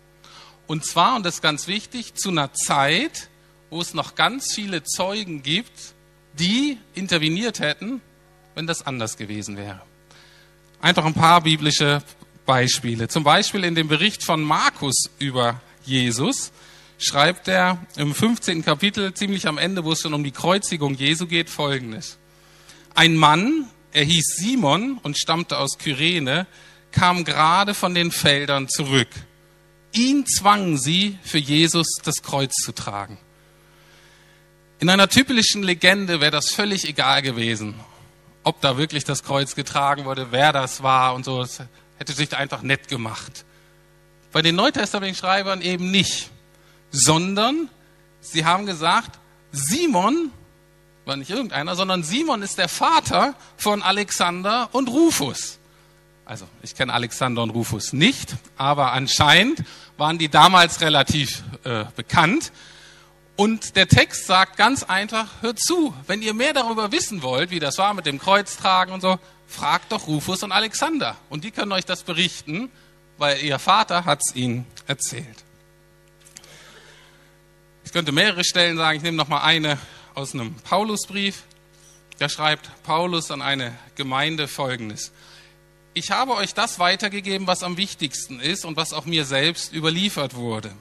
Und 0.68 0.84
zwar, 0.86 1.16
und 1.16 1.26
das 1.26 1.36
ist 1.36 1.42
ganz 1.42 1.68
wichtig, 1.68 2.16
zu 2.16 2.30
einer 2.30 2.54
Zeit, 2.54 3.30
wo 3.70 3.82
es 3.82 3.94
noch 3.94 4.16
ganz 4.16 4.54
viele 4.54 4.84
Zeugen 4.84 5.44
gibt, 5.44 5.94
die 6.34 6.78
interveniert 6.94 7.60
hätten, 7.60 8.02
wenn 8.56 8.68
das 8.68 8.86
anders 8.86 9.18
gewesen 9.18 9.58
wäre. 9.58 9.82
Einfach 10.82 11.06
ein 11.06 11.14
paar 11.14 11.42
biblische 11.42 12.02
Beispiele. 12.46 13.08
Zum 13.08 13.24
Beispiel 13.24 13.64
in 13.64 13.76
dem 13.76 13.88
Bericht 13.88 14.24
von 14.24 14.42
Markus 14.42 15.10
über 15.20 15.62
Jesus 15.86 16.52
schreibt 16.98 17.48
er 17.48 17.78
im 17.98 18.16
15. 18.16 18.64
Kapitel, 18.64 19.14
ziemlich 19.14 19.48
am 19.48 19.58
Ende, 19.58 19.84
wo 19.84 19.92
es 19.92 20.02
schon 20.02 20.14
um 20.14 20.24
die 20.24 20.32
Kreuzigung 20.32 20.96
Jesu 20.96 21.28
geht, 21.28 21.50
folgendes. 21.50 22.18
Ein 22.94 23.18
Mann, 23.18 23.68
er 23.92 24.04
hieß 24.04 24.38
Simon 24.38 25.00
und 25.04 25.18
stammte 25.18 25.58
aus 25.58 25.78
Kyrene, 25.78 26.48
kam 26.92 27.26
gerade 27.26 27.74
von 27.74 27.94
den 27.94 28.12
Feldern 28.12 28.70
zurück 28.70 29.10
Ihn 29.96 30.26
zwangen 30.28 30.78
sie, 30.78 31.18
für 31.24 31.38
Jesus 31.38 31.88
das 32.04 32.22
Kreuz 32.22 32.54
zu 32.56 32.74
tragen. 32.74 33.18
In 34.80 34.90
einer 34.90 35.08
typischen 35.08 35.64
Legende 35.64 36.20
wäre 36.20 36.32
das 36.32 36.50
völlig 36.50 36.88
egal 36.88 37.22
gewesen, 37.22 37.76
ob 38.44 38.60
da 38.60 38.78
wirklich 38.78 39.06
das 39.06 39.24
Kreuz 39.24 39.56
getragen 39.56 40.04
wurde, 40.04 40.28
wer 40.32 40.52
das 40.52 40.84
war 40.84 41.16
und 41.16 41.24
so. 41.24 41.40
Das 41.40 41.62
hätte 41.98 42.12
sich 42.12 42.36
einfach 42.36 42.62
nett 42.62 42.90
gemacht. 42.90 43.46
Bei 44.34 44.42
den 44.42 44.56
Neutestamentschreibern 44.56 45.62
eben 45.62 45.92
nicht, 45.92 46.30
sondern 46.92 47.70
sie 48.20 48.44
haben 48.44 48.66
gesagt, 48.66 49.18
Simon 49.54 50.32
war 51.06 51.16
nicht 51.16 51.30
irgendeiner, 51.30 51.76
sondern 51.78 52.04
Simon 52.04 52.42
ist 52.42 52.58
der 52.58 52.68
Vater 52.68 53.36
von 53.56 53.82
Alexander 53.82 54.70
und 54.74 54.90
Rufus. 54.90 55.58
Also 56.26 56.48
ich 56.64 56.76
kenne 56.76 56.92
Alexander 56.92 57.44
und 57.44 57.52
Rufus 57.52 57.94
nicht, 57.94 58.36
aber 58.58 58.94
anscheinend 58.94 59.64
waren 59.98 60.18
die 60.18 60.28
damals 60.28 60.82
relativ 60.82 61.44
äh, 61.64 61.86
bekannt. 61.96 62.52
Und 63.36 63.76
der 63.76 63.88
Text 63.88 64.26
sagt 64.26 64.58
ganz 64.58 64.84
einfach, 64.84 65.28
hört 65.42 65.60
zu, 65.60 65.94
wenn 66.08 66.22
ihr 66.22 66.34
mehr 66.34 66.54
darüber 66.54 66.92
wissen 66.92 67.22
wollt, 67.22 67.52
wie 67.52 67.60
das 67.60 67.78
war 67.78 67.94
mit 67.94 68.06
dem 68.06 68.18
Kreuztragen 68.18 68.94
und 68.94 69.02
so, 69.02 69.20
fragt 69.46 69.92
doch 69.92 70.08
Rufus 70.08 70.42
und 70.42 70.52
Alexander. 70.52 71.16
Und 71.30 71.44
die 71.44 71.52
können 71.52 71.72
euch 71.72 71.86
das 71.86 72.04
berichten, 72.04 72.72
weil 73.18 73.44
ihr 73.44 73.60
Vater 73.60 74.06
hat 74.06 74.22
es 74.26 74.36
ihnen 74.36 74.66
erzählt. 74.88 75.44
Ich 77.84 77.92
könnte 77.92 78.12
mehrere 78.12 78.44
Stellen 78.44 78.78
sagen, 78.78 78.98
ich 78.98 79.04
nehme 79.04 79.18
noch 79.18 79.28
mal 79.28 79.44
eine 79.44 79.78
aus 80.16 80.34
einem 80.34 80.56
Paulusbrief. 80.56 81.44
Da 82.18 82.30
schreibt 82.30 82.70
Paulus 82.84 83.30
an 83.30 83.42
eine 83.42 83.78
Gemeinde 83.96 84.48
folgendes. 84.48 85.12
Ich 85.98 86.12
habe 86.12 86.36
euch 86.36 86.54
das 86.54 86.78
weitergegeben, 86.78 87.48
was 87.48 87.64
am 87.64 87.78
wichtigsten 87.78 88.42
ist 88.42 88.66
und 88.66 88.76
was 88.76 88.92
auch 88.92 89.06
mir 89.06 89.24
selbst 89.24 89.74
überliefert 89.74 90.36
wurde. 90.36 90.74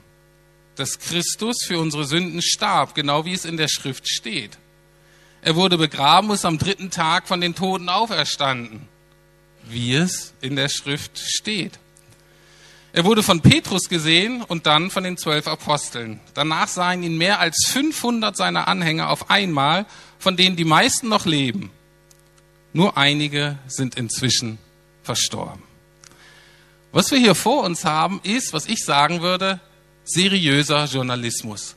Dass 0.74 0.98
Christus 0.98 1.58
für 1.64 1.78
unsere 1.78 2.04
Sünden 2.04 2.42
starb, 2.42 2.96
genau 2.96 3.24
wie 3.24 3.32
es 3.32 3.44
in 3.44 3.56
der 3.56 3.68
Schrift 3.68 4.08
steht. 4.08 4.58
Er 5.40 5.54
wurde 5.54 5.78
begraben 5.78 6.30
und 6.30 6.34
ist 6.34 6.44
am 6.44 6.58
dritten 6.58 6.90
Tag 6.90 7.28
von 7.28 7.40
den 7.40 7.54
Toten 7.54 7.88
auferstanden, 7.88 8.88
wie 9.62 9.94
es 9.94 10.34
in 10.40 10.56
der 10.56 10.68
Schrift 10.68 11.16
steht. 11.16 11.78
Er 12.92 13.04
wurde 13.04 13.22
von 13.22 13.40
Petrus 13.40 13.88
gesehen 13.88 14.42
und 14.42 14.66
dann 14.66 14.90
von 14.90 15.04
den 15.04 15.16
zwölf 15.16 15.46
Aposteln. 15.46 16.18
Danach 16.34 16.66
sahen 16.66 17.04
ihn 17.04 17.18
mehr 17.18 17.38
als 17.38 17.66
500 17.68 18.36
seiner 18.36 18.66
Anhänger 18.66 19.10
auf 19.10 19.30
einmal, 19.30 19.86
von 20.18 20.36
denen 20.36 20.56
die 20.56 20.64
meisten 20.64 21.08
noch 21.08 21.24
leben. 21.24 21.70
Nur 22.72 22.96
einige 22.96 23.58
sind 23.68 23.94
inzwischen 23.94 24.58
verstorben. 25.04 25.62
Was 26.92 27.10
wir 27.10 27.18
hier 27.18 27.34
vor 27.34 27.64
uns 27.64 27.84
haben, 27.84 28.20
ist, 28.22 28.52
was 28.52 28.66
ich 28.66 28.84
sagen 28.84 29.20
würde, 29.20 29.60
seriöser 30.04 30.84
Journalismus. 30.86 31.76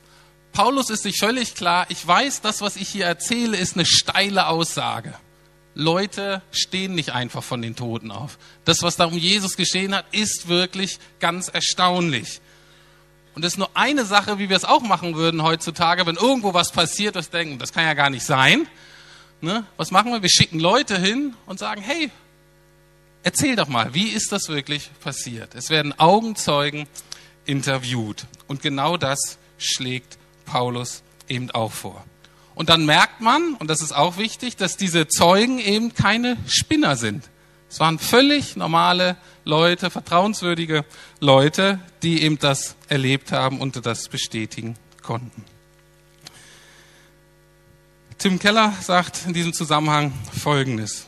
Paulus 0.52 0.90
ist 0.90 1.02
sich 1.02 1.18
völlig 1.18 1.54
klar, 1.54 1.86
ich 1.88 2.04
weiß, 2.06 2.40
das, 2.40 2.60
was 2.60 2.76
ich 2.76 2.88
hier 2.88 3.06
erzähle, 3.06 3.56
ist 3.56 3.74
eine 3.74 3.86
steile 3.86 4.48
Aussage. 4.48 5.14
Leute 5.74 6.42
stehen 6.50 6.94
nicht 6.94 7.10
einfach 7.10 7.44
von 7.44 7.62
den 7.62 7.76
Toten 7.76 8.10
auf. 8.10 8.38
Das, 8.64 8.82
was 8.82 8.96
da 8.96 9.04
um 9.04 9.16
Jesus 9.16 9.56
geschehen 9.56 9.94
hat, 9.94 10.06
ist 10.12 10.48
wirklich 10.48 10.98
ganz 11.20 11.48
erstaunlich. 11.48 12.40
Und 13.36 13.44
es 13.44 13.52
ist 13.52 13.58
nur 13.58 13.70
eine 13.74 14.04
Sache, 14.04 14.40
wie 14.40 14.48
wir 14.48 14.56
es 14.56 14.64
auch 14.64 14.82
machen 14.82 15.14
würden 15.14 15.44
heutzutage, 15.44 16.04
wenn 16.06 16.16
irgendwo 16.16 16.54
was 16.54 16.72
passiert, 16.72 17.14
das 17.14 17.30
denken, 17.30 17.60
das 17.60 17.72
kann 17.72 17.84
ja 17.84 17.94
gar 17.94 18.10
nicht 18.10 18.24
sein. 18.24 18.66
Ne? 19.40 19.64
Was 19.76 19.92
machen 19.92 20.12
wir? 20.12 20.22
Wir 20.22 20.28
schicken 20.28 20.58
Leute 20.58 20.98
hin 20.98 21.34
und 21.46 21.60
sagen, 21.60 21.80
hey, 21.80 22.10
erzähl 23.22 23.56
doch 23.56 23.68
mal, 23.68 23.94
wie 23.94 24.08
ist 24.08 24.32
das 24.32 24.48
wirklich 24.48 24.90
passiert? 25.00 25.54
Es 25.54 25.70
werden 25.70 25.98
Augenzeugen 25.98 26.86
interviewt. 27.44 28.26
Und 28.46 28.62
genau 28.62 28.96
das 28.96 29.38
schlägt 29.58 30.18
Paulus 30.44 31.02
eben 31.28 31.50
auch 31.50 31.72
vor. 31.72 32.04
Und 32.54 32.70
dann 32.70 32.86
merkt 32.86 33.20
man, 33.20 33.54
und 33.54 33.68
das 33.68 33.82
ist 33.82 33.92
auch 33.92 34.16
wichtig, 34.16 34.56
dass 34.56 34.76
diese 34.76 35.06
Zeugen 35.08 35.58
eben 35.58 35.94
keine 35.94 36.36
Spinner 36.46 36.96
sind. 36.96 37.28
Es 37.70 37.80
waren 37.80 37.98
völlig 37.98 38.56
normale 38.56 39.16
Leute, 39.44 39.90
vertrauenswürdige 39.90 40.84
Leute, 41.20 41.80
die 42.02 42.22
eben 42.22 42.38
das 42.38 42.76
erlebt 42.88 43.30
haben 43.30 43.60
und 43.60 43.84
das 43.84 44.08
bestätigen 44.08 44.76
konnten. 45.02 45.44
Tim 48.18 48.38
Keller 48.38 48.72
sagt 48.80 49.26
in 49.26 49.34
diesem 49.34 49.52
Zusammenhang 49.52 50.12
Folgendes. 50.32 51.07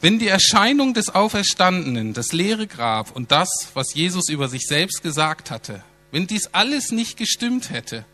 Wenn 0.00 0.18
die 0.18 0.28
Erscheinung 0.28 0.94
des 0.94 1.10
Auferstandenen, 1.10 2.14
das 2.14 2.32
leere 2.32 2.66
Grab 2.66 3.14
und 3.14 3.30
das, 3.30 3.68
was 3.74 3.92
Jesus 3.92 4.30
über 4.30 4.48
sich 4.48 4.66
selbst 4.66 5.02
gesagt 5.02 5.50
hatte, 5.50 5.84
wenn 6.10 6.26
dies 6.26 6.48
alles 6.52 6.90
nicht 6.90 7.18
gestimmt 7.18 7.70
hätte, 7.70 8.06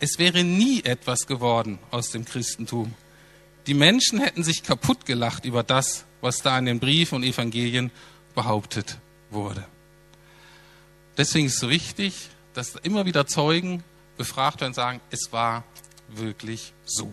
es 0.00 0.18
wäre 0.18 0.44
nie 0.44 0.82
etwas 0.84 1.26
geworden 1.26 1.78
aus 1.90 2.10
dem 2.10 2.26
Christentum. 2.26 2.94
Die 3.66 3.74
Menschen 3.74 4.20
hätten 4.20 4.42
sich 4.42 4.62
kaputt 4.62 5.06
gelacht 5.06 5.46
über 5.46 5.62
das, 5.62 6.04
was 6.20 6.42
da 6.42 6.58
in 6.58 6.66
den 6.66 6.78
Briefen 6.78 7.16
und 7.16 7.22
Evangelien 7.22 7.90
behauptet 8.34 8.98
wurde. 9.30 9.64
Deswegen 11.16 11.46
ist 11.46 11.54
es 11.54 11.60
so 11.60 11.70
wichtig, 11.70 12.28
dass 12.52 12.74
immer 12.76 13.06
wieder 13.06 13.26
Zeugen 13.26 13.82
befragt 14.16 14.60
werden 14.60 14.70
und 14.70 14.74
sagen, 14.74 15.00
es 15.10 15.32
war 15.32 15.64
wirklich 16.08 16.74
so. 16.84 17.10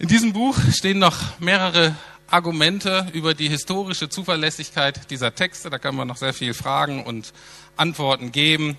In 0.00 0.08
diesem 0.08 0.32
Buch 0.32 0.58
stehen 0.72 0.98
noch 0.98 1.38
mehrere 1.38 1.94
Argumente 2.26 3.06
über 3.12 3.34
die 3.34 3.48
historische 3.48 4.08
Zuverlässigkeit 4.08 5.08
dieser 5.10 5.34
Texte. 5.34 5.70
Da 5.70 5.78
kann 5.78 5.94
man 5.94 6.08
noch 6.08 6.16
sehr 6.16 6.34
viel 6.34 6.54
fragen 6.54 7.04
und 7.04 7.32
Antworten 7.76 8.32
geben 8.32 8.76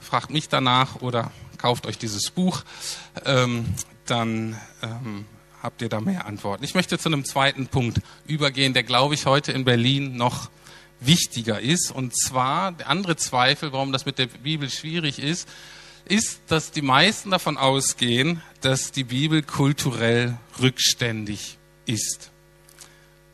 fragt 0.00 0.30
mich 0.30 0.48
danach 0.48 0.96
oder 0.96 1.30
kauft 1.58 1.86
euch 1.86 1.98
dieses 1.98 2.30
Buch, 2.30 2.62
ähm, 3.24 3.66
dann 4.06 4.58
ähm, 4.82 5.26
habt 5.62 5.82
ihr 5.82 5.88
da 5.88 6.00
mehr 6.00 6.26
Antworten. 6.26 6.64
Ich 6.64 6.74
möchte 6.74 6.98
zu 6.98 7.08
einem 7.08 7.24
zweiten 7.24 7.66
Punkt 7.68 8.00
übergehen, 8.26 8.72
der, 8.72 8.82
glaube 8.82 9.14
ich, 9.14 9.26
heute 9.26 9.52
in 9.52 9.64
Berlin 9.64 10.16
noch 10.16 10.50
wichtiger 11.00 11.60
ist. 11.60 11.90
Und 11.90 12.16
zwar 12.16 12.72
der 12.72 12.88
andere 12.88 13.16
Zweifel, 13.16 13.72
warum 13.72 13.92
das 13.92 14.06
mit 14.06 14.18
der 14.18 14.26
Bibel 14.26 14.70
schwierig 14.70 15.18
ist, 15.18 15.48
ist, 16.10 16.40
dass 16.48 16.72
die 16.72 16.82
meisten 16.82 17.30
davon 17.30 17.56
ausgehen, 17.56 18.42
dass 18.60 18.92
die 18.92 19.04
Bibel 19.04 19.42
kulturell 19.42 20.36
rückständig 20.60 21.58
ist. 21.86 22.30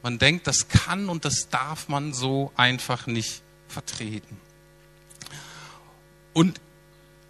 Man 0.02 0.18
denkt, 0.18 0.46
das 0.46 0.68
kann 0.68 1.08
und 1.08 1.24
das 1.24 1.48
darf 1.48 1.88
man 1.88 2.12
so 2.12 2.52
einfach 2.56 3.06
nicht 3.06 3.42
vertreten. 3.66 4.38
Und 6.32 6.60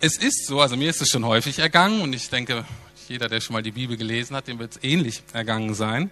es 0.01 0.19
ist 0.19 0.47
so, 0.47 0.61
also 0.61 0.77
mir 0.77 0.91
ist 0.91 1.01
es 1.01 1.09
schon 1.09 1.25
häufig 1.25 1.59
ergangen 1.59 2.03
und 2.03 2.13
ich 2.13 2.29
denke, 2.29 2.67
jeder, 3.09 3.29
der 3.29 3.41
schon 3.41 3.55
mal 3.55 3.63
die 3.63 3.71
Bibel 3.71 3.97
gelesen 3.97 4.37
hat, 4.37 4.49
dem 4.49 4.59
wird 4.59 4.77
es 4.77 4.85
ähnlich 4.85 5.23
ergangen 5.33 5.75
sein, 5.75 6.11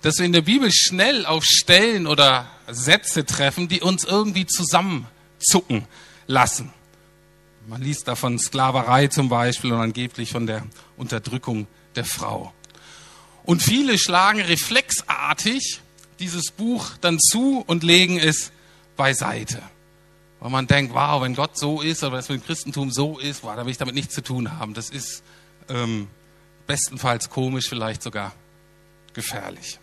dass 0.00 0.18
wir 0.18 0.26
in 0.26 0.32
der 0.32 0.42
Bibel 0.42 0.70
schnell 0.72 1.26
auf 1.26 1.44
Stellen 1.44 2.06
oder 2.06 2.48
Sätze 2.68 3.26
treffen, 3.26 3.68
die 3.68 3.80
uns 3.80 4.04
irgendwie 4.04 4.46
zusammenzucken 4.46 5.86
lassen. 6.26 6.72
Man 7.68 7.82
liest 7.82 8.06
da 8.06 8.14
von 8.14 8.38
Sklaverei 8.38 9.08
zum 9.08 9.28
Beispiel 9.28 9.72
und 9.72 9.80
angeblich 9.80 10.30
von 10.30 10.46
der 10.46 10.64
Unterdrückung 10.96 11.66
der 11.96 12.04
Frau. 12.04 12.52
Und 13.44 13.60
viele 13.60 13.98
schlagen 13.98 14.40
reflexartig 14.40 15.80
dieses 16.20 16.52
Buch 16.52 16.90
dann 17.00 17.18
zu 17.18 17.64
und 17.66 17.82
legen 17.82 18.18
es 18.18 18.52
beiseite. 18.96 19.62
Weil 20.38 20.50
man 20.50 20.68
denkt, 20.68 20.94
wow, 20.94 21.20
wenn 21.22 21.34
Gott 21.34 21.58
so 21.58 21.80
ist, 21.80 22.04
oder 22.04 22.12
wenn 22.12 22.20
es 22.20 22.28
mit 22.28 22.40
dem 22.40 22.46
Christentum 22.46 22.90
so 22.92 23.18
ist, 23.18 23.42
wow, 23.42 23.56
da 23.56 23.64
will 23.64 23.72
ich 23.72 23.78
damit 23.78 23.96
nichts 23.96 24.14
zu 24.14 24.22
tun 24.22 24.58
haben. 24.58 24.72
Das 24.72 24.88
ist 24.88 25.24
ähm, 25.68 26.06
bestenfalls 26.68 27.30
komisch, 27.30 27.68
vielleicht 27.68 28.00
sogar 28.02 28.32
gefährlich. 29.12 29.80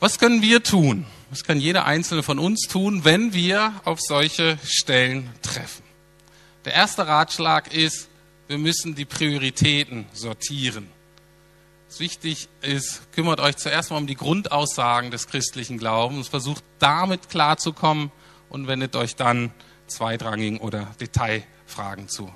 Was 0.00 0.18
können 0.18 0.42
wir 0.42 0.62
tun? 0.64 1.06
Was 1.30 1.44
kann 1.44 1.60
jeder 1.60 1.84
einzelne 1.84 2.24
von 2.24 2.40
uns 2.40 2.62
tun, 2.62 3.04
wenn 3.04 3.32
wir 3.32 3.80
auf 3.84 4.00
solche 4.00 4.58
Stellen 4.64 5.30
treffen? 5.40 5.83
Der 6.64 6.72
erste 6.72 7.06
Ratschlag 7.06 7.72
ist, 7.72 8.08
wir 8.48 8.58
müssen 8.58 8.94
die 8.94 9.04
Prioritäten 9.04 10.06
sortieren. 10.12 10.88
Was 11.88 12.00
wichtig 12.00 12.48
ist, 12.62 13.12
kümmert 13.12 13.40
euch 13.40 13.56
zuerst 13.56 13.90
mal 13.90 13.98
um 13.98 14.06
die 14.06 14.16
Grundaussagen 14.16 15.10
des 15.10 15.26
christlichen 15.26 15.78
Glaubens, 15.78 16.28
versucht 16.28 16.64
damit 16.78 17.28
klarzukommen, 17.28 18.10
und 18.54 18.68
wendet 18.68 18.94
euch 18.94 19.16
dann 19.16 19.50
zweitrangigen 19.88 20.60
oder 20.60 20.94
Detailfragen 21.00 22.08
zu. 22.08 22.32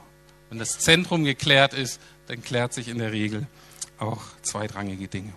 Wenn 0.51 0.59
das 0.59 0.81
Zentrum 0.81 1.23
geklärt 1.23 1.75
ist, 1.75 2.01
dann 2.27 2.43
klärt 2.43 2.75
sich 2.75 2.89
in 2.89 2.99
der 2.99 3.13
Regel 3.13 3.47
auch 3.99 4.23
zweitrangige 4.43 5.07
Dinge. 5.07 5.33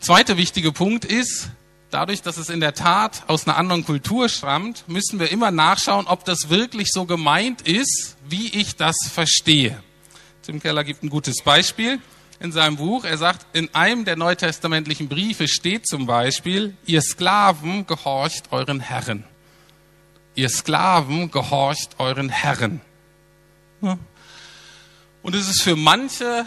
Zweiter 0.00 0.38
wichtiger 0.38 0.72
Punkt 0.72 1.04
ist, 1.04 1.50
dadurch, 1.90 2.22
dass 2.22 2.36
es 2.36 2.50
in 2.50 2.60
der 2.60 2.74
Tat 2.74 3.24
aus 3.26 3.46
einer 3.46 3.56
anderen 3.56 3.84
Kultur 3.84 4.28
stammt, 4.28 4.88
müssen 4.88 5.18
wir 5.20 5.30
immer 5.30 5.50
nachschauen, 5.50 6.06
ob 6.06 6.24
das 6.24 6.48
wirklich 6.48 6.88
so 6.90 7.04
gemeint 7.04 7.62
ist, 7.62 8.16
wie 8.28 8.48
ich 8.48 8.76
das 8.76 8.96
verstehe. 9.12 9.82
Tim 10.42 10.60
Keller 10.60 10.84
gibt 10.84 11.02
ein 11.02 11.10
gutes 11.10 11.42
Beispiel 11.42 12.00
in 12.40 12.52
seinem 12.52 12.76
Buch. 12.76 13.04
Er 13.04 13.18
sagt, 13.18 13.46
in 13.52 13.74
einem 13.74 14.04
der 14.04 14.16
neutestamentlichen 14.16 15.08
Briefe 15.08 15.48
steht 15.48 15.86
zum 15.86 16.06
Beispiel, 16.06 16.76
ihr 16.86 17.02
Sklaven 17.02 17.86
gehorcht 17.86 18.44
euren 18.50 18.80
Herren 18.80 19.24
ihr 20.38 20.48
Sklaven 20.48 21.32
gehorcht 21.32 21.96
euren 21.98 22.28
Herren. 22.28 22.80
Und 23.80 25.34
es 25.34 25.48
ist 25.48 25.62
für 25.62 25.74
manche 25.74 26.46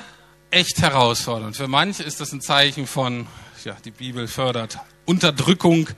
echt 0.50 0.82
herausfordernd. 0.82 1.58
Für 1.58 1.68
manche 1.68 2.02
ist 2.04 2.22
das 2.22 2.32
ein 2.32 2.40
Zeichen 2.42 2.88
von, 2.88 3.28
ja, 3.66 3.78
die 3.86 3.92
Bibel 3.92 4.28
fördert 4.28 4.80
Unterdrückung, 5.06 5.90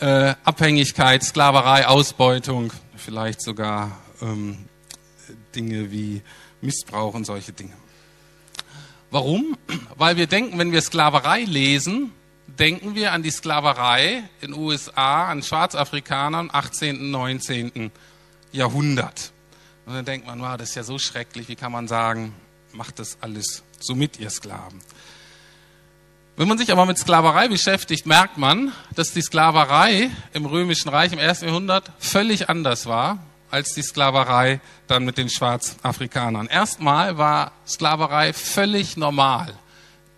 äh, 0.00 0.34
Abhängigkeit, 0.44 1.22
Sklaverei, 1.22 1.86
Ausbeutung, 1.86 2.72
vielleicht 2.96 3.42
sogar 3.42 3.98
ähm, 4.20 4.66
Dinge 5.54 5.90
wie 5.90 6.22
Missbrauch 6.60 7.14
und 7.14 7.24
solche 7.24 7.52
Dinge. 7.52 7.72
Warum? 9.10 9.56
Weil 9.96 10.16
wir 10.16 10.26
denken, 10.26 10.58
wenn 10.58 10.72
wir 10.72 10.80
Sklaverei 10.82 11.44
lesen, 11.44 12.12
denken 12.46 12.94
wir 12.94 13.12
an 13.12 13.22
die 13.22 13.30
Sklaverei 13.30 14.24
in 14.40 14.52
den 14.52 14.54
USA, 14.54 15.28
an 15.28 15.42
Schwarzafrikaner 15.42 16.40
im 16.40 16.50
18., 16.52 16.96
und 16.96 17.10
19. 17.10 17.90
Jahrhundert. 18.52 19.32
Und 19.86 19.94
dann 19.94 20.04
denkt 20.04 20.26
man, 20.26 20.40
wow, 20.40 20.56
das 20.56 20.70
ist 20.70 20.74
ja 20.74 20.82
so 20.82 20.98
schrecklich, 20.98 21.48
wie 21.48 21.56
kann 21.56 21.72
man 21.72 21.88
sagen, 21.88 22.34
macht 22.72 22.98
das 22.98 23.18
alles 23.20 23.62
so 23.78 23.94
mit, 23.94 24.18
ihr 24.18 24.30
Sklaven. 24.30 24.80
Wenn 26.38 26.48
man 26.48 26.58
sich 26.58 26.70
aber 26.70 26.84
mit 26.84 26.98
Sklaverei 26.98 27.48
beschäftigt, 27.48 28.04
merkt 28.04 28.36
man, 28.36 28.70
dass 28.94 29.12
die 29.12 29.22
Sklaverei 29.22 30.10
im 30.34 30.44
Römischen 30.44 30.90
Reich 30.90 31.10
im 31.14 31.18
ersten 31.18 31.46
Jahrhundert 31.46 31.90
völlig 31.98 32.50
anders 32.50 32.84
war 32.84 33.24
als 33.50 33.72
die 33.72 33.80
Sklaverei 33.80 34.60
dann 34.86 35.06
mit 35.06 35.16
den 35.16 35.30
Schwarzafrikanern. 35.30 36.46
Erstmal 36.48 37.16
war 37.16 37.52
Sklaverei 37.66 38.34
völlig 38.34 38.98
normal 38.98 39.54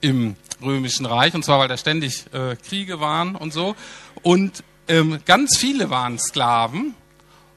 im 0.01 0.35
Römischen 0.61 1.07
Reich, 1.07 1.35
und 1.35 1.45
zwar 1.45 1.61
weil 1.61 1.69
da 1.69 1.77
ständig 1.77 2.25
äh, 2.33 2.57
Kriege 2.57 2.99
waren 2.99 3.37
und 3.37 3.53
so. 3.53 3.77
Und 4.23 4.65
ähm, 4.89 5.21
ganz 5.25 5.57
viele 5.57 5.89
waren 5.89 6.19
Sklaven 6.19 6.97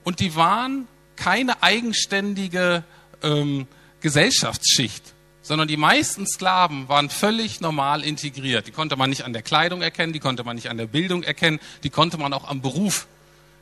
und 0.03 0.20
die 0.20 0.36
waren 0.36 0.88
keine 1.15 1.63
eigenständige 1.63 2.84
ähm, 3.24 3.65
Gesellschaftsschicht 4.01 5.15
sondern 5.51 5.67
die 5.67 5.75
meisten 5.75 6.25
Sklaven 6.25 6.88
waren 6.88 7.10
völlig 7.10 7.60
normal 7.60 8.05
integriert. 8.05 8.67
Die 8.67 8.72
konnte 8.72 8.96
man 8.96 9.10
nicht 9.10 9.25
an 9.25 9.34
der 9.34 9.41
Kleidung 9.41 9.81
erkennen, 9.81 10.13
die 10.13 10.22
konnte 10.22 10.46
man 10.46 10.55
nicht 10.55 10.70
an 10.70 10.77
der 10.77 10.86
Bildung 10.86 11.24
erkennen, 11.24 11.60
die 11.84 11.89
konnte 11.89 12.17
man 12.17 12.31
auch 12.31 12.48
am 12.48 12.62
Beruf 12.62 13.05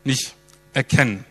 nicht 0.04 0.36
erkennen. 0.76 1.26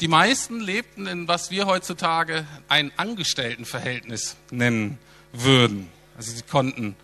Die 0.00 0.08
meisten 0.08 0.60
lebten 0.60 1.06
in 1.06 1.28
was 1.28 1.50
wir 1.50 1.66
heutzutage 1.66 2.46
ein 2.68 2.90
Angestelltenverhältnis 2.96 4.36
nennen 4.50 4.96
würden. 5.34 5.90
Also 6.16 6.32
sie 6.32 6.40
konnten 6.40 6.96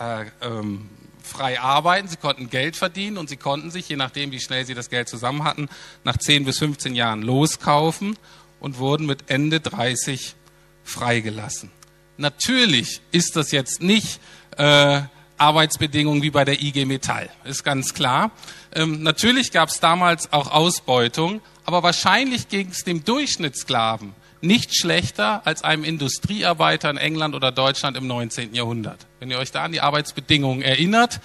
äh, 0.00 0.24
ähm, 0.40 0.88
frei 1.22 1.60
arbeiten, 1.60 2.08
sie 2.08 2.16
konnten 2.16 2.48
Geld 2.48 2.76
verdienen 2.76 3.18
und 3.18 3.28
sie 3.28 3.36
konnten 3.36 3.70
sich, 3.70 3.90
je 3.90 3.96
nachdem 3.96 4.32
wie 4.32 4.40
schnell 4.40 4.64
sie 4.64 4.72
das 4.72 4.88
Geld 4.88 5.10
zusammen 5.10 5.44
hatten, 5.44 5.68
nach 6.02 6.16
10 6.16 6.46
bis 6.46 6.60
15 6.60 6.94
Jahren 6.94 7.20
loskaufen 7.20 8.16
und 8.58 8.78
wurden 8.78 9.04
mit 9.04 9.28
Ende 9.28 9.60
30 9.60 10.34
freigelassen. 10.82 11.70
Natürlich 12.16 13.00
ist 13.12 13.36
das 13.36 13.50
jetzt 13.52 13.82
nicht 13.82 14.20
äh, 14.56 15.02
Arbeitsbedingungen 15.38 16.22
wie 16.22 16.30
bei 16.30 16.44
der 16.44 16.62
IG 16.62 16.86
Metall, 16.86 17.28
ist 17.44 17.62
ganz 17.62 17.92
klar. 17.92 18.30
Ähm, 18.74 19.02
natürlich 19.02 19.52
gab 19.52 19.68
es 19.68 19.80
damals 19.80 20.32
auch 20.32 20.50
Ausbeutung, 20.50 21.40
aber 21.64 21.82
wahrscheinlich 21.82 22.48
ging 22.48 22.68
es 22.70 22.84
dem 22.84 23.04
Durchschnittssklaven 23.04 24.14
nicht 24.40 24.76
schlechter 24.76 25.46
als 25.46 25.62
einem 25.64 25.84
Industriearbeiter 25.84 26.90
in 26.90 26.96
England 26.96 27.34
oder 27.34 27.52
Deutschland 27.52 27.96
im 27.96 28.06
19. 28.06 28.54
Jahrhundert. 28.54 29.06
Wenn 29.18 29.30
ihr 29.30 29.38
euch 29.38 29.50
da 29.50 29.64
an 29.64 29.72
die 29.72 29.80
Arbeitsbedingungen 29.80 30.62
erinnert, 30.62 31.20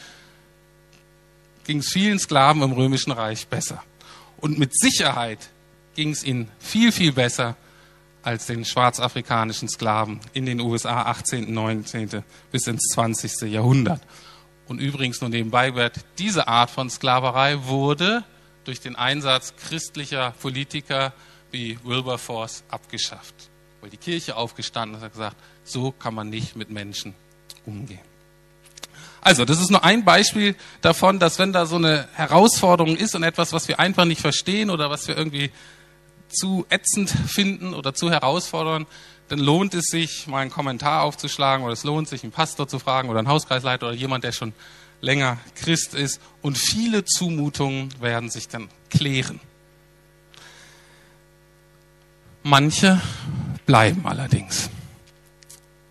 ging 1.65 1.79
es 1.79 1.89
vielen 1.89 2.19
Sklaven 2.19 2.61
im 2.63 2.71
Römischen 2.71 3.11
Reich 3.11 3.47
besser. 3.47 3.83
Und 4.37 4.57
mit 4.57 4.77
Sicherheit 4.77 5.39
ging 5.95 6.09
es 6.09 6.23
ihnen 6.23 6.49
viel, 6.59 6.91
viel 6.91 7.11
besser 7.11 7.55
als 8.23 8.45
den 8.45 8.65
schwarzafrikanischen 8.65 9.67
Sklaven 9.67 10.19
in 10.33 10.45
den 10.45 10.59
USA 10.59 11.03
18., 11.03 11.51
19. 11.51 12.23
bis 12.51 12.67
ins 12.67 12.87
20. 12.93 13.51
Jahrhundert. 13.51 14.01
Und 14.67 14.79
übrigens 14.79 15.21
nur 15.21 15.29
nebenbei 15.29 15.75
wird, 15.75 15.95
diese 16.17 16.47
Art 16.47 16.69
von 16.69 16.89
Sklaverei 16.89 17.65
wurde 17.65 18.23
durch 18.63 18.79
den 18.79 18.95
Einsatz 18.95 19.55
christlicher 19.55 20.33
Politiker 20.41 21.13
wie 21.51 21.77
Wilberforce 21.83 22.63
abgeschafft. 22.69 23.35
Weil 23.81 23.89
die 23.89 23.97
Kirche 23.97 24.35
aufgestanden 24.35 24.95
ist 24.95 25.01
und 25.01 25.05
hat 25.05 25.13
gesagt, 25.13 25.37
so 25.63 25.91
kann 25.91 26.13
man 26.13 26.29
nicht 26.29 26.55
mit 26.55 26.69
Menschen 26.69 27.15
umgehen. 27.65 27.99
Also, 29.21 29.45
das 29.45 29.59
ist 29.59 29.69
nur 29.69 29.83
ein 29.83 30.03
Beispiel 30.03 30.55
davon, 30.81 31.19
dass 31.19 31.37
wenn 31.37 31.53
da 31.53 31.67
so 31.67 31.75
eine 31.75 32.07
Herausforderung 32.13 32.95
ist 32.95 33.13
und 33.13 33.23
etwas, 33.23 33.53
was 33.53 33.67
wir 33.67 33.79
einfach 33.79 34.05
nicht 34.05 34.21
verstehen 34.21 34.71
oder 34.71 34.89
was 34.89 35.07
wir 35.07 35.15
irgendwie 35.15 35.51
zu 36.31 36.65
ätzend 36.69 37.09
finden 37.09 37.73
oder 37.73 37.93
zu 37.93 38.09
herausfordernd, 38.09 38.87
dann 39.29 39.39
lohnt 39.39 39.73
es 39.73 39.85
sich, 39.85 40.27
mal 40.27 40.39
einen 40.39 40.51
Kommentar 40.51 41.03
aufzuschlagen 41.03 41.63
oder 41.63 41.73
es 41.73 41.83
lohnt 41.83 42.07
sich, 42.07 42.23
einen 42.23 42.31
Pastor 42.31 42.67
zu 42.67 42.79
fragen 42.79 43.09
oder 43.09 43.19
einen 43.19 43.29
Hauskreisleiter 43.29 43.87
oder 43.87 43.95
jemand, 43.95 44.23
der 44.23 44.31
schon 44.31 44.53
länger 44.99 45.37
Christ 45.55 45.93
ist. 45.93 46.21
Und 46.41 46.57
viele 46.57 47.05
Zumutungen 47.05 47.89
werden 48.01 48.29
sich 48.29 48.47
dann 48.47 48.69
klären. 48.89 49.39
Manche 52.43 53.01
bleiben 53.65 54.05
allerdings. 54.05 54.69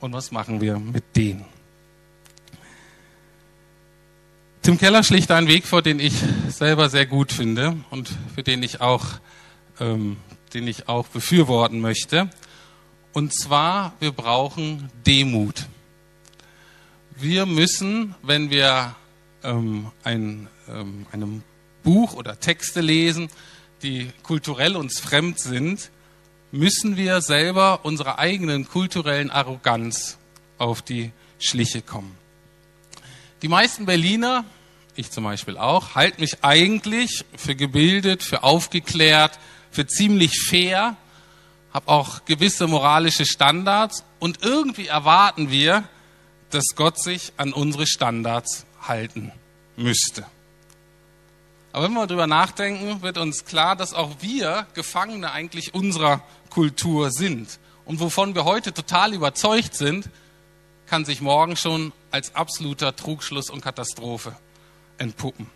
Und 0.00 0.12
was 0.12 0.30
machen 0.32 0.60
wir 0.60 0.78
mit 0.78 1.16
denen? 1.16 1.44
Tim 4.62 4.76
Keller 4.76 5.02
schlicht 5.02 5.30
einen 5.30 5.48
Weg 5.48 5.66
vor, 5.66 5.80
den 5.80 6.00
ich 6.00 6.12
selber 6.48 6.90
sehr 6.90 7.06
gut 7.06 7.32
finde 7.32 7.76
und 7.90 8.10
für 8.34 8.42
den 8.42 8.62
ich 8.62 8.80
auch 8.82 9.06
ähm, 9.80 10.18
den 10.54 10.68
ich 10.68 10.88
auch 10.88 11.08
befürworten 11.08 11.80
möchte. 11.80 12.30
Und 13.12 13.34
zwar, 13.34 13.94
wir 13.98 14.12
brauchen 14.12 14.90
Demut. 15.06 15.66
Wir 17.16 17.46
müssen, 17.46 18.14
wenn 18.22 18.50
wir 18.50 18.94
ähm, 19.42 19.90
ein, 20.04 20.48
ähm, 20.68 21.06
einem 21.12 21.42
Buch 21.82 22.14
oder 22.14 22.38
Texte 22.38 22.80
lesen, 22.80 23.28
die 23.82 24.10
kulturell 24.22 24.76
uns 24.76 25.00
fremd 25.00 25.40
sind, 25.40 25.90
müssen 26.52 26.96
wir 26.96 27.20
selber 27.20 27.84
unserer 27.84 28.18
eigenen 28.18 28.68
kulturellen 28.68 29.30
Arroganz 29.30 30.18
auf 30.58 30.82
die 30.82 31.12
Schliche 31.38 31.82
kommen. 31.82 32.16
Die 33.42 33.48
meisten 33.48 33.86
Berliner, 33.86 34.44
ich 34.96 35.10
zum 35.10 35.24
Beispiel 35.24 35.56
auch, 35.56 35.94
halten 35.94 36.20
mich 36.20 36.44
eigentlich 36.44 37.24
für 37.36 37.54
gebildet, 37.54 38.22
für 38.22 38.42
aufgeklärt, 38.42 39.38
für 39.70 39.86
ziemlich 39.86 40.40
fair, 40.40 40.96
habe 41.72 41.88
auch 41.88 42.24
gewisse 42.24 42.66
moralische 42.66 43.26
Standards 43.26 44.04
und 44.18 44.42
irgendwie 44.42 44.88
erwarten 44.88 45.50
wir, 45.50 45.84
dass 46.50 46.74
Gott 46.74 47.00
sich 47.00 47.32
an 47.36 47.52
unsere 47.52 47.86
Standards 47.86 48.66
halten 48.82 49.32
müsste. 49.76 50.26
Aber 51.72 51.84
wenn 51.84 51.92
wir 51.92 52.06
darüber 52.06 52.26
nachdenken, 52.26 53.02
wird 53.02 53.16
uns 53.16 53.44
klar, 53.44 53.76
dass 53.76 53.94
auch 53.94 54.16
wir 54.20 54.66
Gefangene 54.74 55.30
eigentlich 55.30 55.72
unserer 55.72 56.22
Kultur 56.50 57.12
sind. 57.12 57.60
Und 57.84 58.00
wovon 58.00 58.34
wir 58.34 58.44
heute 58.44 58.74
total 58.74 59.14
überzeugt 59.14 59.74
sind, 59.74 60.10
kann 60.86 61.04
sich 61.04 61.20
morgen 61.20 61.54
schon 61.56 61.92
als 62.10 62.34
absoluter 62.34 62.96
Trugschluss 62.96 63.50
und 63.50 63.60
Katastrophe 63.60 64.34
entpuppen. 64.98 65.46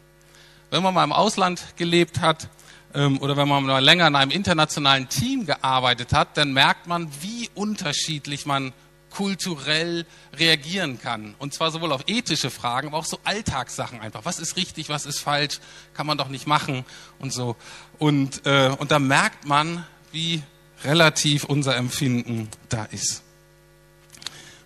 Wenn 0.70 0.82
man 0.84 0.94
mal 0.94 1.02
im 1.04 1.12
Ausland 1.12 1.64
gelebt 1.76 2.20
hat, 2.20 2.48
oder 2.94 3.36
wenn 3.36 3.48
man 3.48 3.64
mal 3.64 3.82
länger 3.82 4.06
in 4.06 4.16
einem 4.16 4.30
internationalen 4.30 5.08
Team 5.08 5.46
gearbeitet 5.46 6.12
hat, 6.12 6.36
dann 6.36 6.52
merkt 6.52 6.86
man, 6.86 7.10
wie 7.20 7.50
unterschiedlich 7.54 8.46
man 8.46 8.72
kulturell 9.10 10.06
reagieren 10.36 11.00
kann. 11.00 11.34
Und 11.38 11.54
zwar 11.54 11.70
sowohl 11.70 11.92
auf 11.92 12.04
ethische 12.06 12.50
Fragen, 12.50 12.88
aber 12.88 12.98
auch 12.98 13.04
so 13.04 13.18
Alltagssachen 13.24 14.00
einfach. 14.00 14.24
Was 14.24 14.38
ist 14.38 14.56
richtig, 14.56 14.88
was 14.88 15.06
ist 15.06 15.20
falsch, 15.20 15.60
kann 15.94 16.06
man 16.06 16.18
doch 16.18 16.28
nicht 16.28 16.46
machen 16.46 16.84
und 17.18 17.32
so. 17.32 17.56
Und, 17.98 18.44
äh, 18.46 18.74
und 18.78 18.90
da 18.90 18.98
merkt 18.98 19.46
man, 19.46 19.84
wie 20.10 20.42
relativ 20.84 21.44
unser 21.44 21.76
Empfinden 21.76 22.48
da 22.68 22.84
ist. 22.86 23.22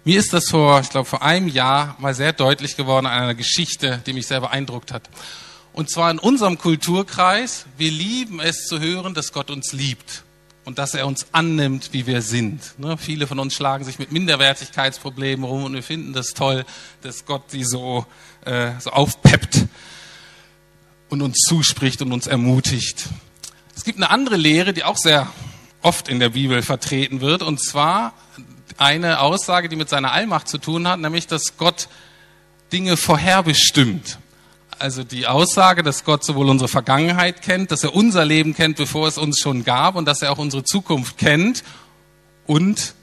Mir 0.04 0.18
ist 0.18 0.32
das 0.32 0.48
vor, 0.48 0.80
ich 0.80 0.88
glaube, 0.88 1.08
vor 1.08 1.22
einem 1.22 1.48
Jahr 1.48 1.96
mal 1.98 2.14
sehr 2.14 2.32
deutlich 2.32 2.76
geworden 2.76 3.06
an 3.06 3.22
einer 3.22 3.34
Geschichte, 3.34 4.02
die 4.06 4.14
mich 4.14 4.26
sehr 4.26 4.40
beeindruckt 4.40 4.92
hat. 4.92 5.08
Und 5.78 5.88
zwar 5.88 6.10
in 6.10 6.18
unserem 6.18 6.58
Kulturkreis. 6.58 7.66
Wir 7.76 7.92
lieben 7.92 8.40
es 8.40 8.66
zu 8.66 8.80
hören, 8.80 9.14
dass 9.14 9.32
Gott 9.32 9.48
uns 9.48 9.72
liebt 9.72 10.24
und 10.64 10.76
dass 10.76 10.92
er 10.92 11.06
uns 11.06 11.26
annimmt, 11.30 11.90
wie 11.92 12.04
wir 12.04 12.20
sind. 12.20 12.76
Ne? 12.80 12.98
Viele 12.98 13.28
von 13.28 13.38
uns 13.38 13.54
schlagen 13.54 13.84
sich 13.84 14.00
mit 14.00 14.10
Minderwertigkeitsproblemen 14.10 15.44
rum 15.44 15.62
und 15.62 15.74
wir 15.74 15.84
finden 15.84 16.12
das 16.12 16.34
toll, 16.34 16.64
dass 17.02 17.26
Gott 17.26 17.52
sie 17.52 17.62
so, 17.62 18.06
äh, 18.44 18.72
so 18.80 18.90
aufpeppt 18.90 19.66
und 21.10 21.22
uns 21.22 21.38
zuspricht 21.46 22.02
und 22.02 22.10
uns 22.12 22.26
ermutigt. 22.26 23.04
Es 23.76 23.84
gibt 23.84 23.98
eine 23.98 24.10
andere 24.10 24.36
Lehre, 24.36 24.72
die 24.72 24.82
auch 24.82 24.96
sehr 24.96 25.32
oft 25.82 26.08
in 26.08 26.18
der 26.18 26.30
Bibel 26.30 26.60
vertreten 26.62 27.20
wird, 27.20 27.44
und 27.44 27.62
zwar 27.62 28.14
eine 28.78 29.20
Aussage, 29.20 29.68
die 29.68 29.76
mit 29.76 29.88
seiner 29.88 30.10
Allmacht 30.10 30.48
zu 30.48 30.58
tun 30.58 30.88
hat, 30.88 30.98
nämlich, 30.98 31.28
dass 31.28 31.56
Gott 31.56 31.88
Dinge 32.72 32.96
vorherbestimmt 32.96 34.18
also 34.80 35.04
die 35.04 35.26
Aussage, 35.26 35.82
dass 35.82 36.04
Gott 36.04 36.24
sowohl 36.24 36.48
unsere 36.48 36.68
Vergangenheit 36.68 37.42
kennt, 37.42 37.70
dass 37.70 37.84
er 37.84 37.94
unser 37.94 38.24
Leben 38.24 38.54
kennt, 38.54 38.76
bevor 38.76 39.08
es 39.08 39.18
uns 39.18 39.38
schon 39.38 39.64
gab 39.64 39.96
und 39.96 40.04
dass 40.04 40.22
er 40.22 40.32
auch 40.32 40.38
unsere 40.38 40.64
Zukunft 40.64 41.18
kennt 41.18 41.64
und 42.46 42.94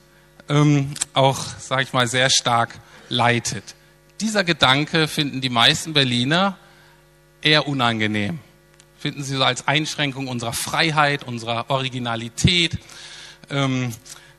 ähm, 0.49 0.93
auch, 1.13 1.39
sage 1.59 1.83
ich 1.83 1.93
mal, 1.93 2.07
sehr 2.07 2.29
stark 2.29 2.79
leitet. 3.09 3.75
Dieser 4.21 4.43
Gedanke 4.43 5.07
finden 5.07 5.41
die 5.41 5.49
meisten 5.49 5.93
Berliner 5.93 6.57
eher 7.41 7.67
unangenehm. 7.67 8.39
Finden 8.97 9.23
sie 9.23 9.35
so 9.35 9.43
als 9.43 9.67
Einschränkung 9.67 10.27
unserer 10.27 10.53
Freiheit, 10.53 11.23
unserer 11.23 11.69
Originalität. 11.69 12.77
Ähm, 13.49 13.93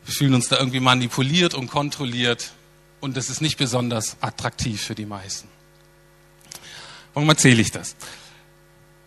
Wir 0.07 0.15
fühlen 0.15 0.35
uns 0.35 0.49
da 0.49 0.59
irgendwie 0.59 0.81
manipuliert 0.81 1.55
und 1.55 1.69
kontrolliert 1.69 2.53
und 3.01 3.17
das 3.17 3.29
ist 3.29 3.43
nicht 3.43 3.57
besonders 3.59 4.17
attraktiv 4.21 4.81
für 4.81 4.95
die 4.95 5.05
meisten. 5.05 5.49
Warum 7.17 7.31
erzähle 7.31 7.63
ich 7.63 7.71
das? 7.71 7.97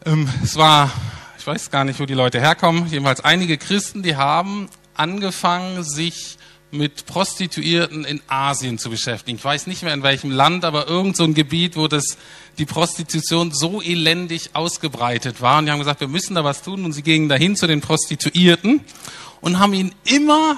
Ähm, 0.04 0.28
es 0.44 0.56
war, 0.56 0.92
ich 1.38 1.46
weiß 1.46 1.70
gar 1.70 1.84
nicht, 1.84 2.00
wo 2.00 2.08
die 2.08 2.16
Leute 2.16 2.40
herkommen, 2.40 2.88
jedenfalls 2.88 3.22
einige 3.22 3.60
Christen, 3.60 4.02
die 4.02 4.16
haben 4.16 4.68
angefangen, 4.96 5.84
sich 5.84 6.40
mit 6.72 7.06
Prostituierten 7.06 8.06
in 8.06 8.20
Asien 8.28 8.80
zu 8.80 8.90
beschäftigen. 8.90 9.38
Ich 9.38 9.46
weiß 9.46 9.68
nicht 9.68 9.84
mehr 9.84 9.94
in 9.94 10.02
welchem 10.02 10.32
Land, 10.32 10.66
aber 10.66 10.88
irgend 10.88 11.18
so 11.18 11.24
ein 11.24 11.36
Gebiet, 11.36 11.76
wo 11.76 11.88
das, 11.88 12.18
die 12.58 12.66
Prostitution 12.66 13.52
so 13.52 13.80
elendig 13.80 14.56
ausgebreitet 14.56 15.40
war. 15.40 15.60
Und 15.60 15.68
die 15.68 15.72
haben 15.72 15.78
gesagt, 15.78 16.02
wir 16.02 16.08
müssen 16.08 16.34
da 16.34 16.44
was 16.44 16.64
tun. 16.64 16.86
Und 16.86 16.94
sie 16.94 17.04
gingen 17.04 17.30
dahin 17.30 17.56
zu 17.56 17.68
den 17.68 17.80
Prostituierten 17.80 18.82
und 19.40 19.60
haben 19.60 19.76
ihnen 19.76 19.94
immer 20.06 20.58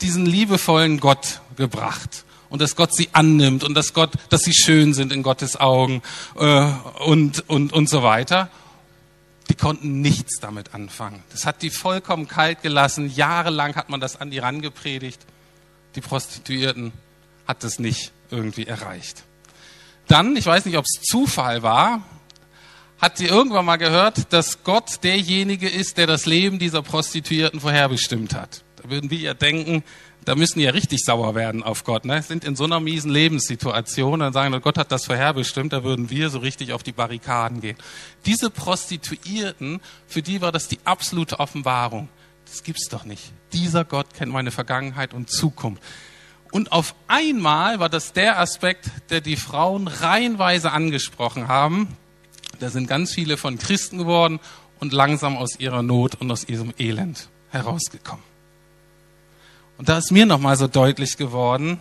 diesen 0.00 0.24
liebevollen 0.24 0.98
Gott 0.98 1.42
gebracht. 1.58 2.24
Und 2.48 2.60
dass 2.60 2.76
Gott 2.76 2.94
sie 2.94 3.08
annimmt 3.12 3.64
und 3.64 3.74
dass 3.74 3.92
Gott, 3.92 4.12
dass 4.28 4.42
sie 4.42 4.54
schön 4.54 4.94
sind 4.94 5.12
in 5.12 5.22
Gottes 5.22 5.56
Augen 5.58 6.02
äh, 6.36 6.70
und, 7.04 7.48
und, 7.48 7.72
und 7.72 7.88
so 7.88 8.02
weiter. 8.02 8.50
Die 9.48 9.54
konnten 9.54 10.00
nichts 10.00 10.40
damit 10.40 10.74
anfangen. 10.74 11.22
Das 11.30 11.46
hat 11.46 11.62
die 11.62 11.70
vollkommen 11.70 12.28
kalt 12.28 12.62
gelassen. 12.62 13.12
Jahrelang 13.14 13.76
hat 13.76 13.88
man 13.88 14.00
das 14.00 14.20
an 14.20 14.30
die 14.30 14.38
rangepredigt 14.38 15.20
die 15.96 16.00
Prostituierten 16.02 16.92
hat 17.48 17.64
es 17.64 17.78
nicht 17.78 18.12
irgendwie 18.30 18.66
erreicht. 18.66 19.24
Dann, 20.06 20.36
ich 20.36 20.46
weiß 20.46 20.66
nicht, 20.66 20.76
ob 20.76 20.84
es 20.84 21.02
Zufall 21.02 21.62
war, 21.62 22.02
hat 23.00 23.18
sie 23.18 23.26
irgendwann 23.26 23.64
mal 23.64 23.76
gehört, 23.76 24.32
dass 24.32 24.62
Gott 24.62 25.02
derjenige 25.02 25.68
ist, 25.68 25.98
der 25.98 26.06
das 26.06 26.26
Leben 26.26 26.58
dieser 26.58 26.82
Prostituierten 26.82 27.60
vorherbestimmt 27.60 28.34
hat. 28.34 28.62
Da 28.76 28.90
würden 28.90 29.10
wir 29.10 29.18
ja 29.18 29.34
denken, 29.34 29.82
da 30.26 30.34
müssen 30.34 30.58
die 30.58 30.64
ja 30.64 30.72
richtig 30.72 31.04
sauer 31.04 31.36
werden 31.36 31.62
auf 31.62 31.84
Gott. 31.84 32.04
Ne? 32.04 32.20
Sind 32.20 32.44
in 32.44 32.56
so 32.56 32.64
einer 32.64 32.80
miesen 32.80 33.12
Lebenssituation, 33.12 34.18
dann 34.20 34.32
sagen, 34.32 34.60
Gott 34.60 34.76
hat 34.76 34.90
das 34.90 35.06
vorherbestimmt, 35.06 35.72
da 35.72 35.84
würden 35.84 36.10
wir 36.10 36.30
so 36.30 36.40
richtig 36.40 36.72
auf 36.72 36.82
die 36.82 36.92
Barrikaden 36.92 37.60
gehen. 37.60 37.76
Diese 38.26 38.50
Prostituierten, 38.50 39.80
für 40.08 40.22
die 40.22 40.40
war 40.42 40.50
das 40.50 40.66
die 40.66 40.80
absolute 40.84 41.38
Offenbarung. 41.38 42.08
Das 42.44 42.64
gibt's 42.64 42.88
doch 42.88 43.04
nicht. 43.04 43.32
Dieser 43.52 43.84
Gott 43.84 44.14
kennt 44.14 44.32
meine 44.32 44.50
Vergangenheit 44.50 45.14
und 45.14 45.30
Zukunft. 45.30 45.80
Und 46.50 46.72
auf 46.72 46.96
einmal 47.06 47.78
war 47.78 47.88
das 47.88 48.12
der 48.12 48.40
Aspekt, 48.40 48.90
der 49.10 49.20
die 49.20 49.36
Frauen 49.36 49.86
reihenweise 49.86 50.72
angesprochen 50.72 51.46
haben. 51.46 51.96
Da 52.58 52.68
sind 52.68 52.88
ganz 52.88 53.14
viele 53.14 53.36
von 53.36 53.58
Christen 53.58 53.98
geworden 53.98 54.40
und 54.80 54.92
langsam 54.92 55.36
aus 55.36 55.60
ihrer 55.60 55.84
Not 55.84 56.16
und 56.16 56.30
aus 56.32 56.48
ihrem 56.48 56.74
Elend 56.78 57.28
herausgekommen. 57.50 58.35
Und 59.78 59.88
da 59.88 59.98
ist 59.98 60.10
mir 60.10 60.26
nochmal 60.26 60.56
so 60.56 60.66
deutlich 60.66 61.16
geworden, 61.16 61.80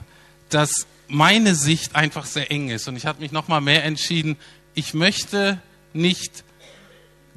dass 0.50 0.88
meine 1.08 1.56
Sicht 1.56 1.96
einfach 1.96 2.26
sehr 2.26 2.52
eng 2.52 2.70
ist. 2.70 2.88
Und 2.88 2.96
ich 2.96 3.06
habe 3.06 3.22
mich 3.22 3.32
nochmal 3.32 3.62
mehr 3.62 3.84
entschieden, 3.84 4.38
ich 4.74 4.94
möchte 4.94 5.62
nicht 5.94 6.44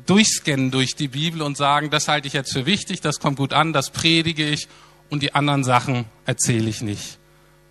durchscannen 0.07 0.71
durch 0.71 0.97
die 0.97 1.09
Bibel 1.09 1.43
und 1.43 1.57
sagen, 1.57 1.91
das 1.91 2.09
halte 2.09 2.27
ich 2.27 2.33
jetzt 2.33 2.53
für 2.53 2.67
wichtig, 2.67 3.01
das 3.01 3.21
kommt 3.21 3.37
gut 3.37 3.53
an, 3.53 3.73
das 3.73 3.91
predige 3.91 4.49
ich 4.49 4.69
und 5.11 5.23
die 5.23 5.35
anderen 5.35 5.65
Sachen 5.65 6.07
erzähle 6.25 6.69
ich 6.69 6.81
nicht. 6.81 7.19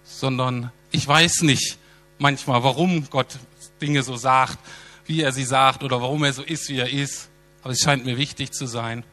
Sondern 0.04 0.72
ich 0.92 1.08
weiß 1.08 1.42
nicht 1.42 1.78
manchmal, 2.20 2.64
warum 2.64 3.10
Gott 3.10 3.38
Dinge 3.82 4.04
so 4.04 4.16
sagt, 4.16 4.60
wie 5.06 5.22
er 5.22 5.32
sie 5.32 5.44
sagt 5.44 5.84
oder 5.84 6.02
warum 6.02 6.24
er 6.24 6.34
so 6.34 6.44
ist, 6.44 6.70
wie 6.70 6.78
er 6.78 6.90
ist. 6.90 7.30
Aber 7.62 7.74
es 7.74 7.80
scheint 7.80 8.06
mir 8.06 8.18
wichtig 8.18 8.52
zu 8.52 8.66
sein, 8.66 9.04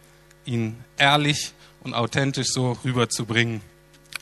ihn 0.44 0.78
ehrlich 0.96 1.52
und 1.84 1.94
authentisch 1.94 2.48
so 2.48 2.76
rüberzubringen. 2.84 3.60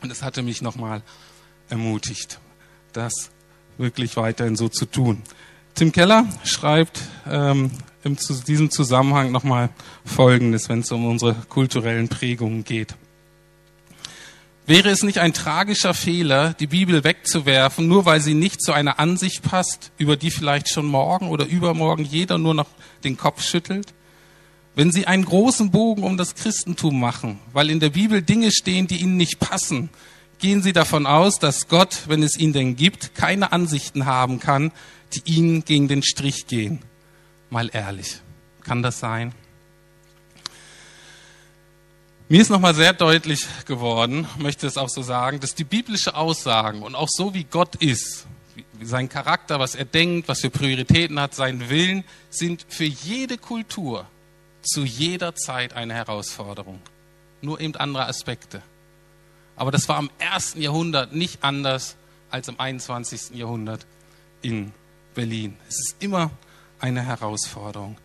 Und 0.03 0.11
es 0.11 0.23
hatte 0.23 0.43
mich 0.43 0.61
nochmal 0.61 1.03
ermutigt, 1.71 2.39
das 2.93 3.31
wirklich 3.79 4.17
weiterhin 4.17 4.57
so 4.57 4.69
zu 4.69 4.85
tun. 4.85 5.23
Tim 5.75 5.93
Keller 5.93 6.27
schreibt 6.45 7.01
ähm, 7.27 7.71
in 8.05 8.19
diesem 8.47 8.71
Zusammenhang 8.71 9.33
nochmal 9.33 9.71
Folgendes, 10.05 10.69
wenn 10.69 10.81
es 10.81 10.93
um 10.93 11.07
unsere 11.07 11.35
kulturellen 11.49 12.09
Prägungen 12.09 12.65
geht. 12.65 12.95
Wäre 14.67 14.91
es 14.91 15.03
nicht 15.03 15.19
ein 15.19 15.33
tragischer 15.33 15.93
Fehler, 15.93 16.55
die 16.55 16.69
Bibel 16.69 17.03
wegzuwerfen, 17.03 17.89
nur 17.89 18.05
weil 18.05 18.21
sie 18.21 18.35
nicht 18.35 18.63
zu 18.63 18.73
einer 18.73 19.01
Ansicht 19.01 19.43
passt, 19.43 19.91
über 19.99 20.17
die 20.17 20.31
vielleicht 20.31 20.69
schon 20.69 20.87
morgen 20.87 21.29
oder 21.29 21.47
übermorgen 21.47 22.05
jeder 22.05 22.39
nur 22.39 22.55
noch 22.55 22.69
den 23.03 23.17
Kopf 23.17 23.43
schüttelt? 23.43 23.93
Wenn 24.75 24.91
sie 24.91 25.07
einen 25.07 25.25
großen 25.25 25.71
Bogen 25.71 26.03
um 26.03 26.17
das 26.17 26.35
Christentum 26.35 26.99
machen, 26.99 27.39
weil 27.53 27.69
in 27.69 27.79
der 27.79 27.91
Bibel 27.91 28.23
Dinge 28.23 28.51
stehen, 28.51 28.87
die 28.87 29.03
ihnen 29.03 29.19
nicht 29.19 29.39
passen, 29.39 29.91
gehen 30.39 30.63
sie 30.63 30.73
davon 30.73 31.07
aus, 31.07 31.39
dass 31.39 31.69
Gott, 31.69 32.05
wenn 32.09 32.23
es 32.23 32.39
ihn 32.39 32.55
denn 32.55 32.75
gibt, 32.75 33.15
keine 33.15 33.53
Ansichten 33.53 34.07
haben 34.07 34.41
kann, 34.41 34.73
die 35.13 35.23
ihnen 35.27 35.65
gegen 35.65 35.89
den 35.89 36.03
Strich 36.03 36.47
gehen. 36.47 36.81
Mal 37.51 37.71
ehrlich, 37.73 38.21
kann 38.63 38.83
das 38.83 38.99
sein? 38.99 39.35
Mir 42.31 42.41
ist 42.41 42.49
nochmal 42.49 42.75
sehr 42.75 42.95
deutlich 42.95 43.47
geworden, 43.67 44.27
möchte 44.39 44.67
es 44.67 44.79
auch 44.79 44.89
so 44.89 45.03
sagen, 45.03 45.39
dass 45.39 45.55
die 45.55 45.65
biblische 45.65 46.15
Aussagen 46.15 46.83
und 46.83 46.95
auch 46.95 47.11
so 47.11 47.35
wie 47.35 47.45
Gott 47.45 47.77
ist, 47.77 48.27
sein 48.81 49.11
Charakter, 49.11 49.61
was 49.61 49.75
er 49.75 49.85
denkt, 49.85 50.29
was 50.29 50.41
für 50.41 50.49
Prioritäten 50.49 51.21
hat, 51.21 51.35
sein 51.35 51.69
Willen, 51.69 52.05
sind 52.31 52.65
für 52.69 52.85
jede 52.85 53.37
Kultur 53.37 54.07
zu 54.63 54.85
jeder 54.85 55.35
Zeit 55.35 55.75
eine 55.75 55.95
Herausforderung. 55.95 56.81
Nur 57.41 57.61
eben 57.61 57.77
andere 57.77 58.07
Aspekte. 58.07 58.63
Aber 59.57 59.71
das 59.71 59.89
war 59.89 59.99
im 59.99 60.11
ersten 60.19 60.61
Jahrhundert 60.63 61.13
nicht 61.13 61.45
anders 61.45 61.97
als 62.31 62.49
im 62.49 62.59
21. 62.59 63.35
Jahrhundert 63.35 63.87
in 64.41 64.73
Berlin. 65.15 65.57
Es 65.69 65.79
ist 65.79 65.97
immer 65.99 66.31
eine 66.79 67.03
Herausforderung. 67.03 67.99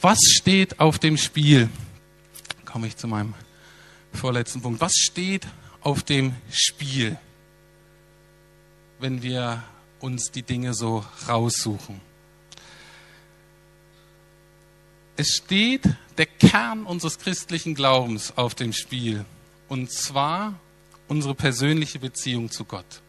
Was 0.00 0.18
steht 0.20 0.80
auf 0.80 0.98
dem 0.98 1.16
Spiel? 1.16 1.68
Komme 2.64 2.86
ich 2.88 2.96
zu 2.96 3.08
meinem 3.08 3.34
vorletzten 4.12 4.60
Punkt. 4.60 4.80
Was 4.80 4.94
steht 4.94 5.46
auf 5.80 6.02
dem 6.02 6.34
Spiel, 6.50 7.16
wenn 8.98 9.22
wir 9.22 9.62
uns 10.00 10.30
die 10.30 10.42
Dinge 10.42 10.74
so 10.74 11.04
raussuchen? 11.28 12.00
Es 15.16 15.36
steht 15.36 15.82
der 16.18 16.26
Kern 16.26 16.84
unseres 16.84 17.18
christlichen 17.18 17.74
Glaubens 17.74 18.32
auf 18.36 18.54
dem 18.54 18.72
Spiel. 18.72 19.24
Und 19.68 19.92
zwar 19.92 20.54
unsere 21.06 21.34
persönliche 21.34 22.00
Beziehung 22.00 22.50
zu 22.50 22.64
Gott. 22.64 23.02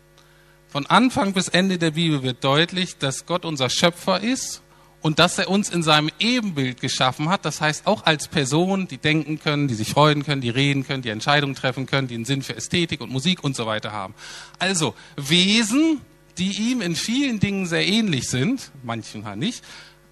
Von 0.69 0.85
Anfang 0.85 1.33
bis 1.33 1.47
Ende 1.47 1.77
der 1.77 1.91
Bibel 1.91 2.21
wird 2.21 2.43
deutlich, 2.43 2.97
dass 2.97 3.25
Gott 3.25 3.45
unser 3.45 3.69
Schöpfer 3.69 4.21
ist 4.21 4.61
und 5.01 5.19
dass 5.19 5.39
er 5.39 5.49
uns 5.49 5.69
in 5.69 5.81
seinem 5.81 6.11
Ebenbild 6.19 6.79
geschaffen 6.79 7.29
hat. 7.29 7.45
Das 7.45 7.61
heißt, 7.61 7.87
auch 7.87 8.05
als 8.05 8.27
Person, 8.27 8.87
die 8.87 8.97
denken 8.97 9.39
können, 9.39 9.67
die 9.67 9.73
sich 9.73 9.89
freuen 9.89 10.23
können, 10.23 10.41
die 10.41 10.49
reden 10.49 10.85
können, 10.85 11.01
die 11.01 11.09
Entscheidungen 11.09 11.55
treffen 11.55 11.85
können, 11.85 12.07
die 12.07 12.15
einen 12.15 12.25
Sinn 12.25 12.43
für 12.43 12.55
Ästhetik 12.55 13.01
und 13.01 13.11
Musik 13.11 13.43
und 13.43 13.55
so 13.55 13.65
weiter 13.65 13.91
haben. 13.91 14.13
Also 14.59 14.93
Wesen, 15.15 16.01
die 16.37 16.71
ihm 16.71 16.81
in 16.81 16.95
vielen 16.95 17.39
Dingen 17.39 17.65
sehr 17.65 17.87
ähnlich 17.87 18.29
sind, 18.29 18.71
manchen 18.83 19.25
halt 19.25 19.39
nicht. 19.39 19.63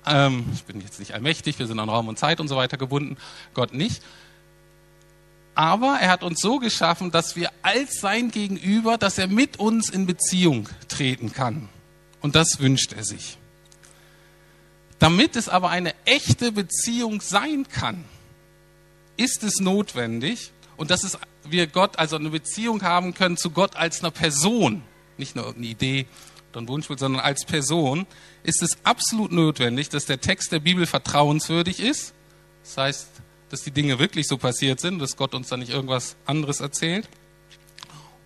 Ähm, 0.05 0.45
ich 0.53 0.63
bin 0.63 0.81
jetzt 0.81 0.99
nicht 0.99 1.13
allmächtig, 1.13 1.59
wir 1.59 1.67
sind 1.67 1.79
an 1.79 1.89
Raum 1.89 2.07
und 2.07 2.19
Zeit 2.19 2.39
und 2.39 2.47
so 2.47 2.55
weiter 2.55 2.77
gebunden, 2.77 3.17
Gott 3.53 3.73
nicht. 3.73 4.01
Aber 5.55 5.97
er 6.01 6.09
hat 6.09 6.23
uns 6.23 6.41
so 6.41 6.59
geschaffen, 6.59 7.11
dass 7.11 7.35
wir 7.35 7.51
als 7.61 7.99
sein 7.99 8.31
Gegenüber, 8.31 8.97
dass 8.97 9.17
er 9.17 9.27
mit 9.27 9.59
uns 9.59 9.89
in 9.89 10.05
Beziehung 10.05 10.67
treten 10.87 11.31
kann. 11.31 11.69
Und 12.21 12.35
das 12.35 12.59
wünscht 12.59 12.93
er 12.93 13.03
sich. 13.03 13.37
Damit 14.99 15.35
es 15.35 15.49
aber 15.49 15.69
eine 15.69 15.93
echte 16.05 16.51
Beziehung 16.51 17.21
sein 17.21 17.67
kann, 17.67 18.05
ist 19.17 19.43
es 19.43 19.59
notwendig, 19.59 20.51
und 20.77 20.91
dass 20.91 21.17
wir 21.43 21.67
Gott, 21.67 21.99
also 21.99 22.15
eine 22.15 22.29
Beziehung 22.29 22.81
haben 22.81 23.13
können 23.13 23.37
zu 23.37 23.51
Gott 23.51 23.75
als 23.75 24.01
einer 24.01 24.11
Person, 24.11 24.83
nicht 25.17 25.35
nur 25.35 25.45
irgendeine 25.45 25.71
Idee 25.71 26.05
ein 26.59 26.67
Wunschbild, 26.67 26.99
sondern 26.99 27.21
als 27.21 27.45
Person, 27.45 28.05
ist 28.43 28.61
es 28.61 28.77
absolut 28.83 29.31
notwendig, 29.31 29.89
dass 29.89 30.05
der 30.05 30.21
Text 30.21 30.51
der 30.51 30.59
Bibel 30.59 30.85
vertrauenswürdig 30.85 31.79
ist. 31.79 32.13
Das 32.63 32.77
heißt, 32.77 33.07
dass 33.49 33.61
die 33.61 33.71
Dinge 33.71 33.99
wirklich 33.99 34.27
so 34.27 34.37
passiert 34.37 34.79
sind, 34.79 34.99
dass 34.99 35.17
Gott 35.17 35.35
uns 35.35 35.49
da 35.49 35.57
nicht 35.57 35.71
irgendwas 35.71 36.15
anderes 36.25 36.59
erzählt. 36.59 37.07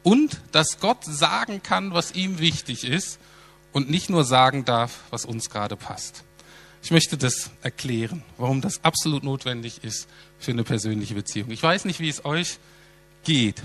Und 0.04 0.40
dass 0.52 0.80
Gott 0.80 1.04
sagen 1.04 1.62
kann, 1.62 1.94
was 1.94 2.14
ihm 2.14 2.40
wichtig 2.40 2.86
ist 2.86 3.20
und 3.74 3.90
nicht 3.90 4.10
nur 4.10 4.24
sagen 4.24 4.64
darf, 4.64 5.02
was 5.10 5.26
uns 5.26 5.50
gerade 5.50 5.76
passt. 5.76 6.24
Ich 6.82 6.92
möchte 6.92 7.18
das 7.18 7.52
erklären, 7.62 8.24
warum 8.38 8.62
das 8.62 8.84
absolut 8.86 9.24
notwendig 9.24 9.84
ist 9.84 10.08
für 10.40 10.52
eine 10.52 10.64
persönliche 10.64 11.16
Beziehung. 11.16 11.52
Ich 11.52 11.62
weiß 11.62 11.84
nicht, 11.86 12.00
wie 12.00 12.08
es 12.08 12.24
euch 12.24 12.60
geht, 13.26 13.62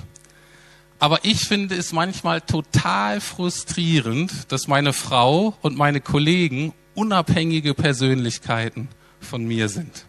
aber 1.02 1.24
ich 1.24 1.40
finde 1.40 1.74
es 1.74 1.92
manchmal 1.92 2.40
total 2.40 3.20
frustrierend, 3.20 4.52
dass 4.52 4.68
meine 4.68 4.92
Frau 4.92 5.56
und 5.60 5.76
meine 5.76 6.00
Kollegen 6.00 6.72
unabhängige 6.94 7.74
Persönlichkeiten 7.74 8.88
von 9.20 9.44
mir 9.44 9.68
sind 9.68 10.04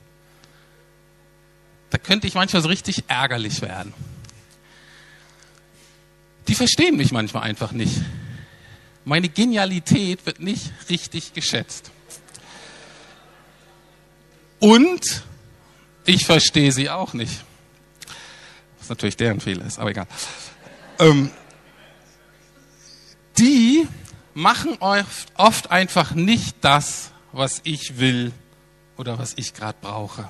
da 1.94 2.00
könnte 2.00 2.26
ich 2.26 2.34
manchmal 2.34 2.64
so 2.64 2.70
richtig 2.70 3.04
ärgerlich 3.08 3.62
werden. 3.62 3.94
die 6.48 6.56
verstehen 6.56 6.98
mich 6.98 7.12
manchmal 7.12 7.44
einfach 7.44 7.72
nicht. 7.72 8.02
Meine 9.06 9.30
Genialität 9.30 10.26
wird 10.26 10.40
nicht 10.40 10.74
richtig 10.90 11.34
geschätzt. 11.34 11.92
Und 14.60 15.24
ich 16.06 16.26
verstehe 16.26 16.72
sie 16.72 16.90
auch 16.90 17.14
nicht. 17.14 17.44
Was 18.80 18.90
natürlich 18.90 19.16
deren 19.16 19.40
Fehler 19.40 19.66
ist, 19.66 19.78
aber 19.78 19.92
egal. 19.92 20.08
Ähm, 21.00 21.32
die 23.38 23.88
machen 24.34 24.78
oft 24.80 25.72
einfach 25.72 26.14
nicht 26.14 26.58
das, 26.62 27.12
was 27.32 27.62
ich 27.64 27.98
will 27.98 28.32
oder 28.98 29.18
was 29.18 29.34
ich 29.36 29.54
gerade 29.54 29.78
brauche. 29.82 30.30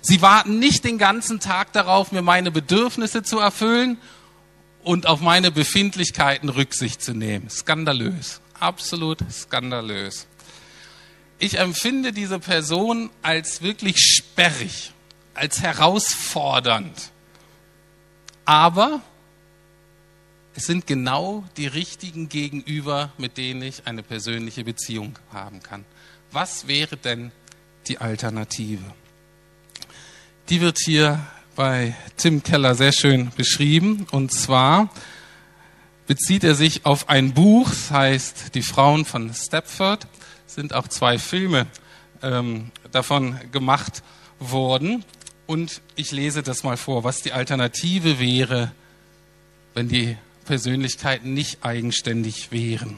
Sie 0.00 0.22
warten 0.22 0.58
nicht 0.58 0.84
den 0.84 0.98
ganzen 0.98 1.40
Tag 1.40 1.72
darauf, 1.72 2.12
mir 2.12 2.22
meine 2.22 2.50
Bedürfnisse 2.50 3.22
zu 3.22 3.38
erfüllen 3.38 3.98
und 4.84 5.06
auf 5.06 5.20
meine 5.20 5.50
Befindlichkeiten 5.50 6.48
Rücksicht 6.48 7.02
zu 7.02 7.12
nehmen. 7.12 7.50
Skandalös, 7.50 8.40
absolut 8.58 9.18
skandalös. 9.30 10.26
Ich 11.40 11.58
empfinde 11.58 12.12
diese 12.12 12.38
Person 12.38 13.10
als 13.22 13.62
wirklich 13.62 13.98
sperrig, 13.98 14.92
als 15.34 15.60
herausfordernd. 15.60 17.10
Aber 18.44 19.02
es 20.58 20.66
sind 20.66 20.88
genau 20.88 21.44
die 21.56 21.68
richtigen 21.68 22.28
Gegenüber, 22.28 23.12
mit 23.16 23.36
denen 23.36 23.62
ich 23.62 23.86
eine 23.86 24.02
persönliche 24.02 24.64
Beziehung 24.64 25.16
haben 25.32 25.62
kann. 25.62 25.84
Was 26.32 26.66
wäre 26.66 26.96
denn 26.96 27.30
die 27.86 27.98
Alternative? 27.98 28.82
Die 30.48 30.60
wird 30.60 30.80
hier 30.84 31.24
bei 31.54 31.94
Tim 32.16 32.42
Keller 32.42 32.74
sehr 32.74 32.90
schön 32.90 33.30
beschrieben. 33.36 34.08
Und 34.10 34.32
zwar 34.32 34.90
bezieht 36.08 36.42
er 36.42 36.56
sich 36.56 36.84
auf 36.84 37.08
ein 37.08 37.34
Buch, 37.34 37.68
das 37.68 37.90
heißt 37.92 38.56
Die 38.56 38.62
Frauen 38.62 39.04
von 39.04 39.32
Stepford. 39.32 40.08
Es 40.44 40.56
sind 40.56 40.74
auch 40.74 40.88
zwei 40.88 41.20
Filme 41.20 41.68
ähm, 42.20 42.72
davon 42.90 43.38
gemacht 43.52 44.02
worden. 44.40 45.04
Und 45.46 45.82
ich 45.94 46.10
lese 46.10 46.42
das 46.42 46.64
mal 46.64 46.76
vor, 46.76 47.04
was 47.04 47.22
die 47.22 47.30
Alternative 47.30 48.18
wäre, 48.18 48.72
wenn 49.72 49.86
die 49.86 50.16
Persönlichkeiten 50.48 51.34
nicht 51.34 51.62
eigenständig 51.62 52.50
wären. 52.50 52.96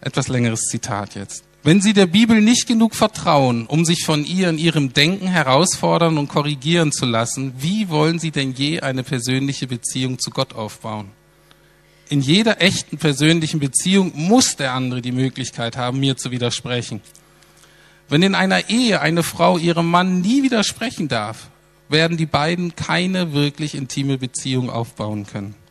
Etwas 0.00 0.28
längeres 0.28 0.62
Zitat 0.62 1.14
jetzt. 1.14 1.44
Wenn 1.62 1.82
Sie 1.82 1.92
der 1.92 2.06
Bibel 2.06 2.40
nicht 2.40 2.66
genug 2.66 2.94
vertrauen, 2.94 3.66
um 3.66 3.84
sich 3.84 4.04
von 4.04 4.24
ihr 4.24 4.48
in 4.48 4.58
Ihrem 4.58 4.94
Denken 4.94 5.28
herausfordern 5.28 6.16
und 6.16 6.28
korrigieren 6.28 6.90
zu 6.92 7.04
lassen, 7.04 7.52
wie 7.58 7.90
wollen 7.90 8.18
Sie 8.18 8.30
denn 8.30 8.52
je 8.54 8.80
eine 8.80 9.04
persönliche 9.04 9.66
Beziehung 9.66 10.18
zu 10.18 10.30
Gott 10.30 10.54
aufbauen? 10.54 11.10
In 12.08 12.22
jeder 12.22 12.60
echten 12.62 12.96
persönlichen 12.96 13.60
Beziehung 13.60 14.12
muss 14.14 14.56
der 14.56 14.72
andere 14.72 15.02
die 15.02 15.12
Möglichkeit 15.12 15.76
haben, 15.76 16.00
mir 16.00 16.16
zu 16.16 16.30
widersprechen. 16.30 17.02
Wenn 18.08 18.22
in 18.22 18.34
einer 18.34 18.70
Ehe 18.70 19.00
eine 19.02 19.22
Frau 19.22 19.58
ihrem 19.58 19.90
Mann 19.90 20.22
nie 20.22 20.42
widersprechen 20.42 21.08
darf, 21.08 21.48
werden 21.90 22.16
die 22.16 22.26
beiden 22.26 22.74
keine 22.76 23.34
wirklich 23.34 23.74
intime 23.74 24.16
Beziehung 24.16 24.70
aufbauen 24.70 25.26
können 25.26 25.61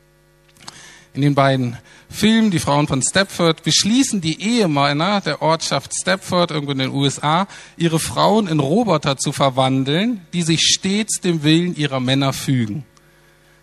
in 1.13 1.21
den 1.21 1.36
beiden 1.36 1.78
Filmen, 2.10 2.52
die 2.52 2.60
Frauen 2.60 2.88
von 2.88 3.02
Stepford, 3.02 3.63
beschließen 3.63 4.21
die 4.21 4.41
Ehemänner 4.41 5.21
der 5.21 5.41
Ortschaft 5.41 5.93
Stepford 5.93 6.52
irgendwo 6.52 6.71
in 6.71 6.80
den 6.80 6.91
USA, 6.91 7.47
ihre 7.78 8.00
Frauen 8.00 8.47
in 8.47 8.60
Roboter 8.60 9.17
zu 9.17 9.32
verwandeln, 9.32 10.26
die 10.34 10.43
sich 10.43 10.62
stets 10.62 11.19
dem 11.21 11.43
Willen 11.43 11.76
ihrer 11.76 12.00
Männer 12.00 12.34
fügen. 12.34 12.86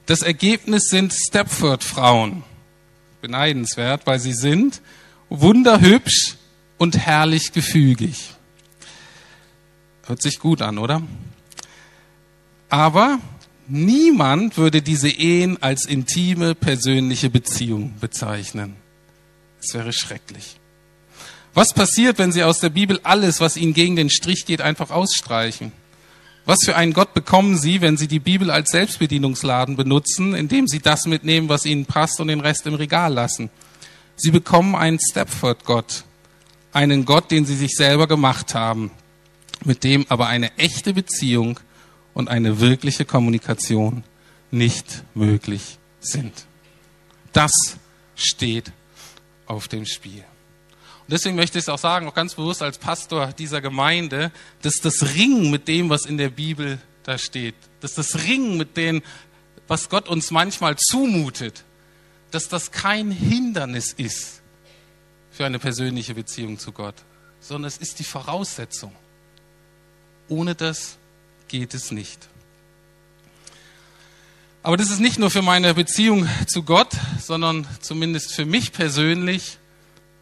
Das 0.06 0.22
Ergebnis 0.22 0.84
sind 0.88 1.12
Stepford-Frauen. 1.12 2.42
Beneidenswert, 3.20 4.06
weil 4.06 4.18
sie 4.18 4.32
sind 4.32 4.80
wunderhübsch 5.28 6.36
und 6.78 6.96
herrlich 6.96 7.52
gefügig. 7.52 8.30
Hört 10.06 10.22
sich 10.22 10.38
gut 10.38 10.62
an, 10.62 10.78
oder? 10.78 11.02
Aber 12.70 13.18
Niemand 13.70 14.56
würde 14.56 14.80
diese 14.80 15.10
Ehen 15.10 15.62
als 15.62 15.84
intime 15.84 16.54
persönliche 16.54 17.28
Beziehung 17.28 17.94
bezeichnen. 18.00 18.76
Es 19.60 19.74
wäre 19.74 19.92
schrecklich. 19.92 20.56
Was 21.52 21.74
passiert, 21.74 22.18
wenn 22.18 22.32
Sie 22.32 22.44
aus 22.44 22.60
der 22.60 22.70
Bibel 22.70 22.98
alles, 23.02 23.40
was 23.40 23.58
Ihnen 23.58 23.74
gegen 23.74 23.94
den 23.94 24.08
Strich 24.08 24.46
geht, 24.46 24.62
einfach 24.62 24.90
ausstreichen? 24.90 25.72
Was 26.46 26.60
für 26.64 26.76
einen 26.76 26.94
Gott 26.94 27.12
bekommen 27.12 27.58
Sie, 27.58 27.82
wenn 27.82 27.98
Sie 27.98 28.08
die 28.08 28.20
Bibel 28.20 28.50
als 28.50 28.70
Selbstbedienungsladen 28.70 29.76
benutzen, 29.76 30.34
indem 30.34 30.66
Sie 30.66 30.78
das 30.78 31.06
mitnehmen, 31.06 31.50
was 31.50 31.66
Ihnen 31.66 31.84
passt 31.84 32.20
und 32.20 32.28
den 32.28 32.40
Rest 32.40 32.66
im 32.66 32.74
Regal 32.74 33.12
lassen? 33.12 33.50
Sie 34.16 34.30
bekommen 34.30 34.76
einen 34.76 34.98
Stepford-Gott, 34.98 36.04
einen 36.72 37.04
Gott, 37.04 37.30
den 37.30 37.44
Sie 37.44 37.56
sich 37.56 37.74
selber 37.74 38.06
gemacht 38.06 38.54
haben, 38.54 38.92
mit 39.62 39.84
dem 39.84 40.06
aber 40.08 40.28
eine 40.28 40.56
echte 40.56 40.94
Beziehung 40.94 41.60
und 42.14 42.28
eine 42.28 42.60
wirkliche 42.60 43.04
Kommunikation 43.04 44.04
nicht 44.50 45.04
möglich 45.14 45.78
sind. 46.00 46.46
Das 47.32 47.52
steht 48.16 48.72
auf 49.46 49.68
dem 49.68 49.86
Spiel. 49.86 50.24
Und 51.08 51.12
deswegen 51.12 51.36
möchte 51.36 51.58
ich 51.58 51.64
es 51.64 51.68
auch 51.68 51.78
sagen, 51.78 52.06
auch 52.06 52.14
ganz 52.14 52.34
bewusst 52.34 52.62
als 52.62 52.78
Pastor 52.78 53.28
dieser 53.32 53.60
Gemeinde, 53.60 54.30
dass 54.62 54.74
das 54.76 55.14
Ringen 55.14 55.50
mit 55.50 55.66
dem, 55.68 55.88
was 55.88 56.04
in 56.04 56.18
der 56.18 56.28
Bibel 56.28 56.78
da 57.04 57.16
steht, 57.16 57.54
dass 57.80 57.94
das 57.94 58.24
Ringen 58.24 58.58
mit 58.58 58.76
dem, 58.76 59.02
was 59.66 59.88
Gott 59.88 60.08
uns 60.08 60.30
manchmal 60.30 60.76
zumutet, 60.76 61.64
dass 62.30 62.48
das 62.48 62.70
kein 62.70 63.10
Hindernis 63.10 63.92
ist 63.92 64.42
für 65.30 65.46
eine 65.46 65.58
persönliche 65.58 66.14
Beziehung 66.14 66.58
zu 66.58 66.72
Gott, 66.72 66.96
sondern 67.40 67.68
es 67.68 67.78
ist 67.78 67.98
die 68.00 68.04
Voraussetzung. 68.04 68.92
Ohne 70.28 70.54
das 70.54 70.97
geht 71.48 71.74
es 71.74 71.90
nicht. 71.90 72.28
Aber 74.62 74.76
das 74.76 74.90
ist 74.90 75.00
nicht 75.00 75.18
nur 75.18 75.30
für 75.30 75.42
meine 75.42 75.72
Beziehung 75.74 76.28
zu 76.46 76.62
Gott, 76.62 76.90
sondern 77.20 77.66
zumindest 77.80 78.34
für 78.34 78.44
mich 78.44 78.72
persönlich 78.72 79.58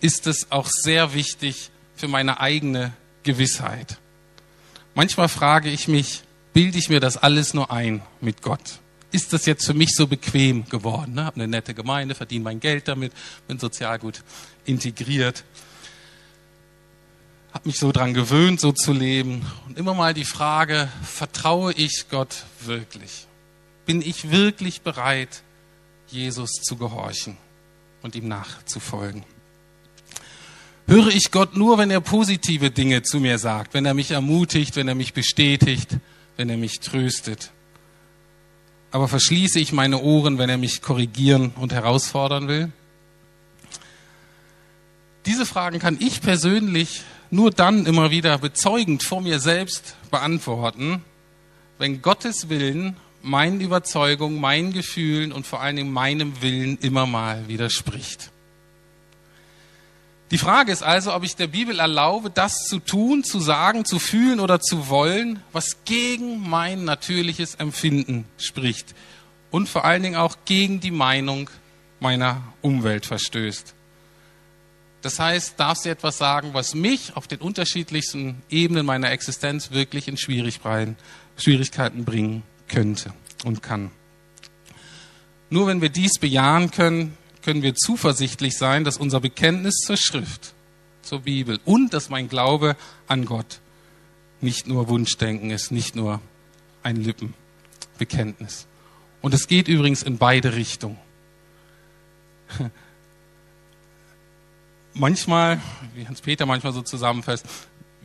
ist 0.01 0.27
es 0.27 0.53
auch 0.53 0.69
sehr 0.69 1.15
wichtig 1.15 1.71
für 1.97 2.09
meine 2.09 2.39
eigene 2.39 2.93
Gewissheit. 3.23 3.99
Manchmal 4.95 5.29
frage 5.29 5.69
ich 5.69 5.89
mich, 5.89 6.23
bilde 6.53 6.79
ich 6.79 6.89
mir 6.89 7.01
das 7.01 7.17
alles 7.17 7.55
nur 7.55 7.71
ein 7.71 8.03
mit 8.21 8.43
Gott? 8.43 8.79
Ist 9.11 9.33
das 9.33 9.47
jetzt 9.47 9.67
für 9.67 9.75
mich 9.75 9.95
so 9.95 10.07
bequem 10.07 10.69
geworden? 10.69 11.15
Ne? 11.15 11.25
Habe 11.25 11.37
eine 11.37 11.49
nette 11.49 11.75
Gemeinde, 11.75 12.15
verdiene 12.15 12.45
mein 12.45 12.61
Geld 12.61 12.89
damit, 12.89 13.13
bin 13.49 13.59
sozial 13.59 13.99
gut 13.99 14.23
integriert 14.65 15.45
habe 17.57 17.69
mich 17.69 17.79
so 17.79 17.91
dran 17.91 18.13
gewöhnt, 18.13 18.61
so 18.61 18.71
zu 18.71 18.93
leben. 18.93 19.41
Und 19.67 19.79
immer 19.79 19.95
mal 19.95 20.13
die 20.13 20.27
Frage, 20.27 20.91
vertraue 21.03 21.73
ich 21.73 22.05
Gott 22.11 22.45
wirklich? 22.61 23.27
Bin 23.87 24.03
ich 24.03 24.31
wirklich 24.31 24.83
bereit, 24.83 25.43
Jesus 26.09 26.51
zu 26.61 26.77
gehorchen 26.77 27.39
und 28.03 28.15
ihm 28.15 28.29
nachzufolgen? 28.29 29.25
Höre 30.87 31.09
ich 31.09 31.31
Gott 31.31 31.57
nur, 31.57 31.79
wenn 31.79 31.91
er 31.91 32.03
positive 32.03 32.71
Dinge 32.71 33.03
zu 33.03 33.21
mir 33.21 33.39
sagt, 33.39 33.73
wenn 33.73 33.87
er 33.87 33.95
mich 33.95 34.11
ermutigt, 34.11 34.77
wenn 34.77 34.87
er 34.87 34.95
mich 34.95 35.15
bestätigt, 35.15 35.97
wenn 36.37 36.51
er 36.51 36.59
mich 36.59 36.81
tröstet? 36.81 37.53
Aber 38.91 39.09
verschließe 39.09 39.59
ich 39.61 39.73
meine 39.73 40.03
Ohren, 40.03 40.37
wenn 40.37 40.51
er 40.51 40.59
mich 40.59 40.83
korrigieren 40.83 41.55
und 41.57 41.73
herausfordern 41.73 42.49
will? 42.49 42.71
Diese 45.25 45.47
Fragen 45.47 45.79
kann 45.79 45.97
ich 45.99 46.21
persönlich 46.21 47.03
nur 47.37 47.51
dann 47.51 47.87
immer 47.87 48.11
wieder 48.11 48.39
bezeugend 48.39 49.03
vor 49.03 49.21
mir 49.21 49.39
selbst 49.39 49.95
beantworten, 50.11 51.05
wenn 51.79 52.03
Gottes 52.03 52.49
Willen 52.49 52.97
meinen 53.23 53.61
Überzeugungen, 53.61 54.41
meinen 54.41 54.73
Gefühlen 54.73 55.33
und 55.33 55.47
vor 55.47 55.61
allen 55.61 55.77
Dingen 55.77 55.93
meinem 55.93 56.41
Willen 56.41 56.79
immer 56.79 57.07
mal 57.07 57.47
widerspricht. 57.47 58.33
Die 60.33 60.39
Frage 60.39 60.73
ist 60.73 60.83
also, 60.83 61.15
ob 61.15 61.23
ich 61.23 61.37
der 61.37 61.47
Bibel 61.47 61.79
erlaube, 61.79 62.31
das 62.31 62.65
zu 62.67 62.81
tun, 62.81 63.23
zu 63.23 63.39
sagen, 63.39 63.85
zu 63.85 64.01
fühlen 64.01 64.41
oder 64.41 64.59
zu 64.61 64.89
wollen, 64.89 65.41
was 65.53 65.85
gegen 65.85 66.49
mein 66.49 66.85
natürliches 66.85 67.55
Empfinden 67.57 68.25
spricht 68.39 68.95
und 69.53 69.69
vor 69.69 69.85
allen 69.85 70.03
Dingen 70.03 70.17
auch 70.17 70.37
gegen 70.47 70.81
die 70.81 70.91
Meinung 70.91 71.49
meiner 72.01 72.43
Umwelt 72.61 73.07
verstößt. 73.07 73.76
Das 75.07 75.21
heißt, 75.21 75.61
darf 75.61 75.79
sie 75.79 75.91
etwas 75.91 76.19
sagen, 76.19 76.53
was 76.53 76.75
mich 76.75 77.17
auf 77.17 77.29
den 77.29 77.39
unterschiedlichsten 77.39 78.43
Ebenen 78.51 78.85
meiner 78.85 79.13
Existenz 79.13 79.71
wirklich 79.71 80.09
in 80.09 80.17
Schwierigkeiten 80.17 80.97
bringen 82.05 82.43
könnte 82.67 83.13
und 83.45 83.63
kann. 83.63 83.93
Nur 85.49 85.69
wenn 85.69 85.81
wir 85.81 85.91
dies 85.91 86.19
bejahen 86.19 86.73
können, 86.73 87.17
können 87.45 87.63
wir 87.63 87.77
zuversichtlich 87.77 88.59
sein, 88.59 88.83
dass 88.83 88.97
unser 88.97 89.21
Bekenntnis 89.21 89.77
zur 89.77 89.97
Schrift, 89.97 90.55
zur 91.03 91.21
Bibel 91.21 91.61
und 91.65 91.95
dass 91.95 92.11
mein 92.11 92.29
Glaube 92.29 92.75
an 93.07 93.27
Gott 93.27 93.61
nicht 94.41 94.67
nur 94.67 94.89
Wunschdenken 94.89 95.51
ist, 95.51 95.71
nicht 95.71 95.95
nur 95.95 96.21
ein 96.83 96.97
Lippenbekenntnis. 96.97 98.67
Und 99.23 99.35
es 99.35 99.47
geht 99.47 99.69
übrigens 99.69 100.03
in 100.03 100.19
beide 100.19 100.57
Richtungen. 100.57 100.99
Manchmal, 104.97 105.61
wie 105.95 106.07
Hans-Peter 106.07 106.47
manchmal 106.47 106.73
so 106.73 106.83
zusammenfasst, 106.83 107.47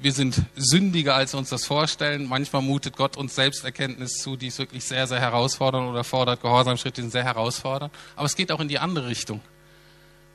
wir 0.02 0.12
sind 0.12 0.42
sündiger, 0.56 1.16
als 1.16 1.34
wir 1.34 1.38
uns 1.38 1.50
das 1.50 1.66
vorstellen. 1.66 2.28
Manchmal 2.28 2.64
mutet 2.64 2.98
Gott 2.98 3.18
uns 3.18 3.36
Selbsterkenntnis 3.36 4.14
zu, 4.14 4.36
die 4.36 4.48
ist 4.48 4.58
wirklich 4.58 4.84
sehr, 4.84 5.06
sehr 5.06 5.20
herausfordernd 5.20 5.90
oder 5.90 6.04
fordert 6.04 6.42
Gehorsamschritte, 6.42 6.96
die 6.96 7.02
sind 7.02 7.12
sehr 7.12 7.24
herausfordernd. 7.24 7.94
Aber 8.16 8.26
es 8.26 8.36
geht 8.36 8.52
auch 8.52 8.60
in 8.60 8.68
die 8.68 8.80
andere 8.80 9.08
Richtung. 9.08 9.42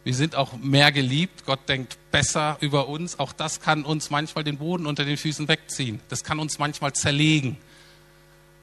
Wir 0.05 0.15
sind 0.15 0.37
auch 0.37 0.53
mehr 0.57 0.93
geliebt. 0.93 1.45
Gott 1.47 1.69
denkt 1.69 1.99
besser 2.13 2.59
über 2.61 2.87
uns. 2.87 3.19
Auch 3.19 3.33
das 3.33 3.61
kann 3.61 3.85
uns 3.85 4.11
manchmal 4.11 4.45
den 4.45 4.59
Boden 4.59 4.87
unter 4.87 5.05
den 5.05 5.17
Füßen 5.17 5.49
wegziehen. 5.49 5.99
Das 6.09 6.23
kann 6.23 6.39
uns 6.39 6.61
manchmal 6.61 6.93
zerlegen. 6.93 7.57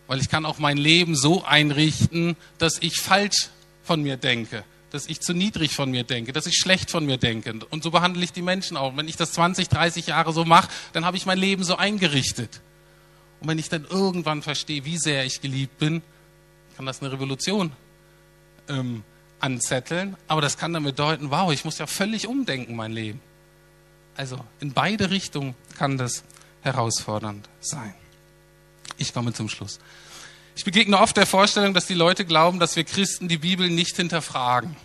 Weil 0.08 0.22
ich 0.22 0.30
kann 0.30 0.46
auch 0.46 0.58
mein 0.58 0.78
Leben 0.78 1.18
so 1.18 1.44
einrichten, 1.44 2.38
dass 2.60 2.78
ich 2.82 2.98
falsch 3.02 3.50
von 3.84 4.02
mir 4.02 4.16
denke 4.16 4.64
dass 4.94 5.08
ich 5.08 5.22
zu 5.22 5.34
niedrig 5.34 5.74
von 5.74 5.90
mir 5.90 6.04
denke, 6.04 6.34
dass 6.34 6.46
ich 6.46 6.56
schlecht 6.56 6.92
von 6.92 7.04
mir 7.04 7.18
denke. 7.18 7.52
Und 7.72 7.82
so 7.82 7.90
behandle 7.90 8.24
ich 8.24 8.32
die 8.32 8.44
Menschen 8.44 8.78
auch. 8.78 8.96
Wenn 8.96 9.08
ich 9.08 9.16
das 9.16 9.34
20, 9.34 9.68
30 9.68 10.06
Jahre 10.06 10.32
so 10.34 10.46
mache, 10.46 10.70
dann 10.94 11.04
habe 11.04 11.18
ich 11.18 11.26
mein 11.26 11.40
Leben 11.40 11.64
so 11.64 11.78
eingerichtet. 11.78 12.62
Und 13.42 13.48
wenn 13.48 13.58
ich 13.58 13.70
dann 13.70 13.86
irgendwann 13.86 14.44
verstehe, 14.44 14.86
wie 14.86 15.00
sehr 15.00 15.26
ich 15.26 15.42
geliebt 15.42 15.80
bin, 15.80 16.04
kann 16.78 16.86
das 16.86 17.02
eine 17.02 17.12
Revolution 17.12 17.72
ähm, 18.70 19.04
anzetteln. 19.40 20.16
Aber 20.28 20.42
das 20.42 20.60
kann 20.60 20.74
dann 20.74 20.84
bedeuten, 20.84 21.32
wow, 21.32 21.52
ich 21.52 21.66
muss 21.66 21.80
ja 21.80 21.88
völlig 21.88 22.28
umdenken, 22.28 22.76
mein 22.76 22.92
Leben. 22.92 23.20
Also 24.16 24.46
in 24.60 24.74
beide 24.74 25.10
Richtungen 25.10 25.56
kann 25.76 25.98
das 25.98 26.24
herausfordernd 26.62 27.50
sein. 27.62 27.96
Ich 28.98 29.12
komme 29.12 29.34
zum 29.34 29.50
Schluss. 29.50 29.80
Ich 30.56 30.66
begegne 30.66 31.00
oft 31.00 31.18
der 31.18 31.26
Vorstellung, 31.26 31.74
dass 31.74 31.88
die 31.88 31.96
Leute 31.96 32.26
glauben, 32.26 32.60
dass 32.60 32.76
wir 32.76 32.84
Christen 32.84 33.28
die 33.28 33.40
Bibel 33.40 33.70
nicht 33.70 33.96
hinterfragen. 33.96 34.76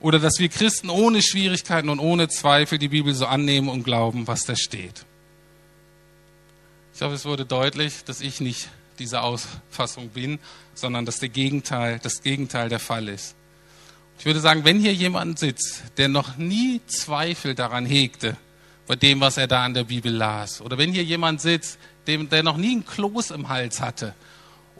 Oder 0.00 0.18
dass 0.18 0.38
wir 0.38 0.48
Christen 0.48 0.88
ohne 0.88 1.20
Schwierigkeiten 1.20 1.88
und 1.88 1.98
ohne 1.98 2.28
Zweifel 2.28 2.78
die 2.78 2.88
Bibel 2.88 3.12
so 3.12 3.26
annehmen 3.26 3.68
und 3.68 3.82
glauben, 3.82 4.26
was 4.26 4.44
da 4.44 4.56
steht. 4.56 5.04
Ich 6.94 7.02
hoffe, 7.02 7.14
es 7.14 7.24
wurde 7.24 7.44
deutlich, 7.44 8.04
dass 8.04 8.20
ich 8.20 8.40
nicht 8.40 8.68
diese 8.98 9.22
Auffassung 9.22 10.10
bin, 10.10 10.38
sondern 10.74 11.06
dass 11.06 11.18
der 11.18 11.28
Gegenteil, 11.28 11.98
das 12.02 12.22
Gegenteil 12.22 12.68
der 12.68 12.78
Fall 12.78 13.08
ist. 13.08 13.34
Ich 14.18 14.26
würde 14.26 14.40
sagen, 14.40 14.64
wenn 14.64 14.78
hier 14.78 14.92
jemand 14.92 15.38
sitzt, 15.38 15.82
der 15.96 16.08
noch 16.08 16.36
nie 16.36 16.80
Zweifel 16.86 17.54
daran 17.54 17.84
hegte, 17.84 18.36
bei 18.86 18.96
dem, 18.96 19.20
was 19.20 19.38
er 19.38 19.46
da 19.46 19.64
an 19.64 19.74
der 19.74 19.84
Bibel 19.84 20.12
las, 20.12 20.60
oder 20.60 20.78
wenn 20.78 20.92
hier 20.92 21.04
jemand 21.04 21.40
sitzt, 21.40 21.78
dem, 22.06 22.28
der 22.28 22.42
noch 22.42 22.56
nie 22.56 22.76
ein 22.76 22.84
Kloß 22.84 23.30
im 23.30 23.48
Hals 23.48 23.80
hatte 23.80 24.14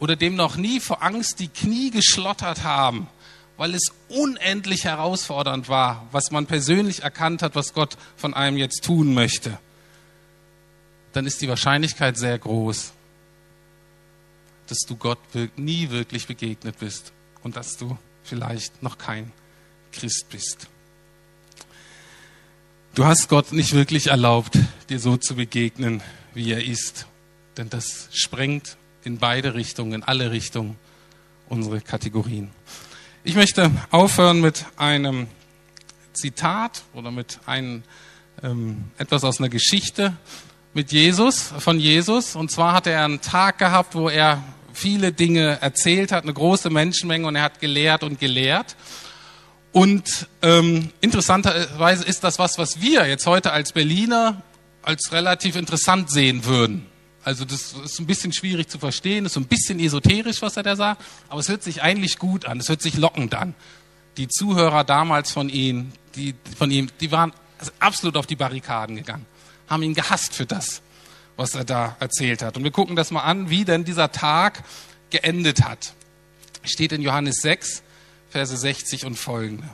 oder 0.01 0.15
dem 0.15 0.35
noch 0.35 0.57
nie 0.57 0.79
vor 0.79 1.03
Angst 1.03 1.39
die 1.39 1.47
Knie 1.47 1.91
geschlottert 1.91 2.63
haben, 2.63 3.07
weil 3.55 3.75
es 3.75 3.93
unendlich 4.09 4.83
herausfordernd 4.85 5.69
war, 5.69 6.07
was 6.11 6.31
man 6.31 6.47
persönlich 6.47 7.03
erkannt 7.03 7.43
hat, 7.43 7.53
was 7.53 7.75
Gott 7.75 7.97
von 8.17 8.33
einem 8.33 8.57
jetzt 8.57 8.83
tun 8.83 9.13
möchte, 9.13 9.59
dann 11.13 11.27
ist 11.27 11.39
die 11.43 11.47
Wahrscheinlichkeit 11.47 12.17
sehr 12.17 12.39
groß, 12.39 12.93
dass 14.65 14.79
du 14.87 14.95
Gott 14.95 15.19
nie 15.55 15.91
wirklich 15.91 16.25
begegnet 16.25 16.79
bist 16.79 17.13
und 17.43 17.55
dass 17.55 17.77
du 17.77 17.95
vielleicht 18.23 18.81
noch 18.81 18.97
kein 18.97 19.31
Christ 19.91 20.29
bist. 20.31 20.67
Du 22.95 23.05
hast 23.05 23.29
Gott 23.29 23.51
nicht 23.51 23.73
wirklich 23.73 24.07
erlaubt, 24.07 24.57
dir 24.89 24.99
so 24.99 25.15
zu 25.17 25.35
begegnen, 25.35 26.01
wie 26.33 26.51
er 26.51 26.65
ist, 26.65 27.05
denn 27.55 27.69
das 27.69 28.09
sprengt 28.11 28.77
in 29.03 29.17
beide 29.17 29.53
Richtungen, 29.53 29.93
in 29.93 30.03
alle 30.03 30.31
Richtungen 30.31 30.77
unsere 31.49 31.81
Kategorien. 31.81 32.51
Ich 33.23 33.35
möchte 33.35 33.71
aufhören 33.91 34.41
mit 34.41 34.65
einem 34.77 35.27
Zitat 36.13 36.83
oder 36.93 37.11
mit 37.11 37.39
einem 37.45 37.83
ähm, 38.43 38.85
etwas 38.97 39.23
aus 39.23 39.39
einer 39.39 39.49
Geschichte 39.49 40.15
mit 40.73 40.91
Jesus, 40.91 41.53
von 41.59 41.79
Jesus. 41.79 42.35
Und 42.35 42.51
zwar 42.51 42.73
hatte 42.73 42.91
er 42.91 43.05
einen 43.05 43.21
Tag 43.21 43.57
gehabt, 43.57 43.95
wo 43.95 44.09
er 44.09 44.43
viele 44.73 45.11
Dinge 45.11 45.59
erzählt 45.61 46.11
hat, 46.11 46.23
eine 46.23 46.33
große 46.33 46.69
Menschenmenge 46.69 47.27
und 47.27 47.35
er 47.35 47.43
hat 47.43 47.59
gelehrt 47.59 48.03
und 48.03 48.19
gelehrt. 48.19 48.75
Und 49.71 50.27
ähm, 50.41 50.91
interessanterweise 51.01 52.03
ist 52.05 52.23
das 52.23 52.39
was, 52.39 52.57
was 52.57 52.81
wir 52.81 53.07
jetzt 53.07 53.25
heute 53.25 53.51
als 53.51 53.71
Berliner 53.71 54.41
als 54.81 55.11
relativ 55.11 55.55
interessant 55.55 56.09
sehen 56.09 56.45
würden. 56.45 56.87
Also 57.23 57.45
das 57.45 57.73
ist 57.73 57.99
ein 57.99 58.07
bisschen 58.07 58.33
schwierig 58.33 58.69
zu 58.69 58.79
verstehen, 58.79 59.25
ist 59.25 59.33
so 59.33 59.39
ein 59.39 59.47
bisschen 59.47 59.79
esoterisch, 59.79 60.41
was 60.41 60.57
er 60.57 60.63
da 60.63 60.75
sagt, 60.75 61.03
aber 61.29 61.39
es 61.39 61.49
hört 61.49 61.61
sich 61.61 61.81
eigentlich 61.83 62.17
gut 62.17 62.45
an, 62.45 62.59
es 62.59 62.69
hört 62.69 62.81
sich 62.81 62.97
lockend 62.97 63.35
an. 63.35 63.53
Die 64.17 64.27
Zuhörer 64.27 64.83
damals 64.83 65.31
von 65.31 65.47
ihm, 65.49 65.91
die, 66.15 66.33
von 66.57 66.71
ihm, 66.71 66.89
die 66.99 67.11
waren 67.11 67.31
absolut 67.79 68.17
auf 68.17 68.25
die 68.25 68.35
Barrikaden 68.35 68.95
gegangen, 68.95 69.25
haben 69.67 69.83
ihn 69.83 69.93
gehasst 69.93 70.33
für 70.33 70.47
das, 70.47 70.81
was 71.37 71.53
er 71.53 71.63
da 71.63 71.95
erzählt 71.99 72.41
hat. 72.41 72.57
Und 72.57 72.63
wir 72.63 72.71
gucken 72.71 72.95
das 72.95 73.11
mal 73.11 73.21
an, 73.21 73.49
wie 73.49 73.65
denn 73.65 73.85
dieser 73.85 74.11
Tag 74.11 74.63
geendet 75.11 75.63
hat. 75.63 75.93
Steht 76.63 76.91
in 76.91 77.01
Johannes 77.01 77.37
6, 77.41 77.83
Verse 78.29 78.55
60 78.55 79.05
und 79.05 79.15
folgende. 79.15 79.69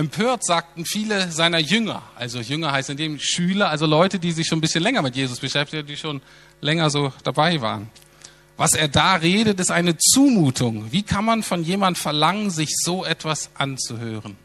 Empört 0.00 0.46
sagten 0.46 0.86
viele 0.86 1.30
seiner 1.30 1.58
Jünger, 1.58 2.00
also 2.16 2.40
Jünger 2.40 2.72
heißt 2.72 2.88
in 2.88 2.96
dem 2.96 3.18
Schüler, 3.20 3.68
also 3.68 3.84
Leute, 3.84 4.18
die 4.18 4.32
sich 4.32 4.46
schon 4.46 4.56
ein 4.56 4.62
bisschen 4.62 4.82
länger 4.82 5.02
mit 5.02 5.14
Jesus 5.14 5.40
beschäftigen, 5.40 5.86
die 5.86 5.98
schon 5.98 6.22
länger 6.62 6.88
so 6.88 7.12
dabei 7.22 7.60
waren. 7.60 7.90
Was 8.56 8.72
er 8.72 8.88
da 8.88 9.16
redet, 9.16 9.60
ist 9.60 9.70
eine 9.70 9.98
Zumutung. 9.98 10.90
Wie 10.90 11.02
kann 11.02 11.26
man 11.26 11.42
von 11.42 11.62
jemand 11.62 11.98
verlangen, 11.98 12.48
sich 12.48 12.70
so 12.82 13.04
etwas 13.04 13.50
anzuhören? 13.52 14.38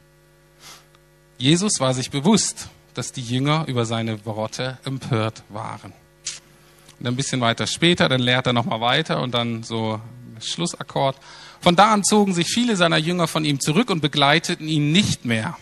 Jesus 1.37 1.79
war 1.79 1.93
sich 1.93 2.11
bewusst, 2.11 2.67
dass 2.93 3.13
die 3.13 3.21
Jünger 3.21 3.63
über 3.67 3.85
seine 3.85 4.25
Worte 4.25 4.77
empört 4.83 5.43
waren. 5.47 5.93
Und 6.99 7.07
ein 7.07 7.15
bisschen 7.15 7.39
weiter 7.39 7.65
später, 7.65 8.09
dann 8.09 8.19
lehrt 8.19 8.45
er 8.45 8.51
nochmal 8.51 8.81
weiter 8.81 9.21
und 9.21 9.33
dann 9.33 9.63
so 9.63 10.01
Schlussakkord. 10.41 11.17
Von 11.61 11.75
da 11.75 11.93
an 11.93 12.03
zogen 12.03 12.33
sich 12.33 12.47
viele 12.47 12.75
seiner 12.75 12.97
Jünger 12.97 13.27
von 13.27 13.45
ihm 13.45 13.59
zurück 13.59 13.89
und 13.89 14.01
begleiteten 14.01 14.67
ihn 14.67 14.91
nicht 14.91 15.25
mehr. 15.25 15.57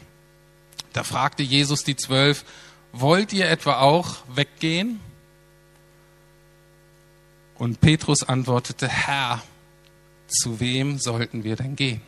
Da 0.93 1.03
fragte 1.03 1.43
Jesus 1.43 1.83
die 1.83 1.95
Zwölf, 1.95 2.45
wollt 2.91 3.33
ihr 3.33 3.49
etwa 3.49 3.79
auch 3.79 4.17
weggehen? 4.33 4.99
Und 7.55 7.81
Petrus 7.81 8.23
antwortete, 8.23 8.87
Herr, 8.87 9.41
zu 10.27 10.59
wem 10.59 10.99
sollten 10.99 11.43
wir 11.43 11.55
denn 11.55 11.75
gehen? 11.75 12.01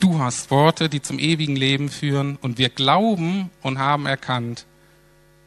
Du 0.00 0.18
hast 0.18 0.50
Worte, 0.50 0.88
die 0.88 1.00
zum 1.00 1.18
ewigen 1.18 1.56
Leben 1.56 1.88
führen, 1.88 2.36
und 2.36 2.58
wir 2.58 2.68
glauben 2.68 3.50
und 3.62 3.78
haben 3.78 4.06
erkannt, 4.06 4.66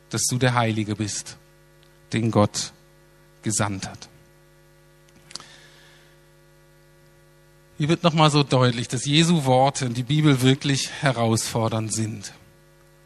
dass 0.10 0.24
du 0.24 0.38
der 0.38 0.54
Heilige 0.54 0.96
bist, 0.96 1.38
den 2.14 2.32
Gott 2.32 2.72
gesandt 3.44 3.88
hat. 3.88 4.10
Hier 7.78 7.90
wird 7.90 8.04
nochmal 8.04 8.32
so 8.32 8.42
deutlich, 8.42 8.88
dass 8.88 9.06
Jesu 9.06 9.46
Worte 9.46 9.86
in 9.86 9.94
die 9.94 10.04
Bibel 10.04 10.42
wirklich 10.42 10.90
herausfordernd 11.02 11.94
sind. 11.94 12.34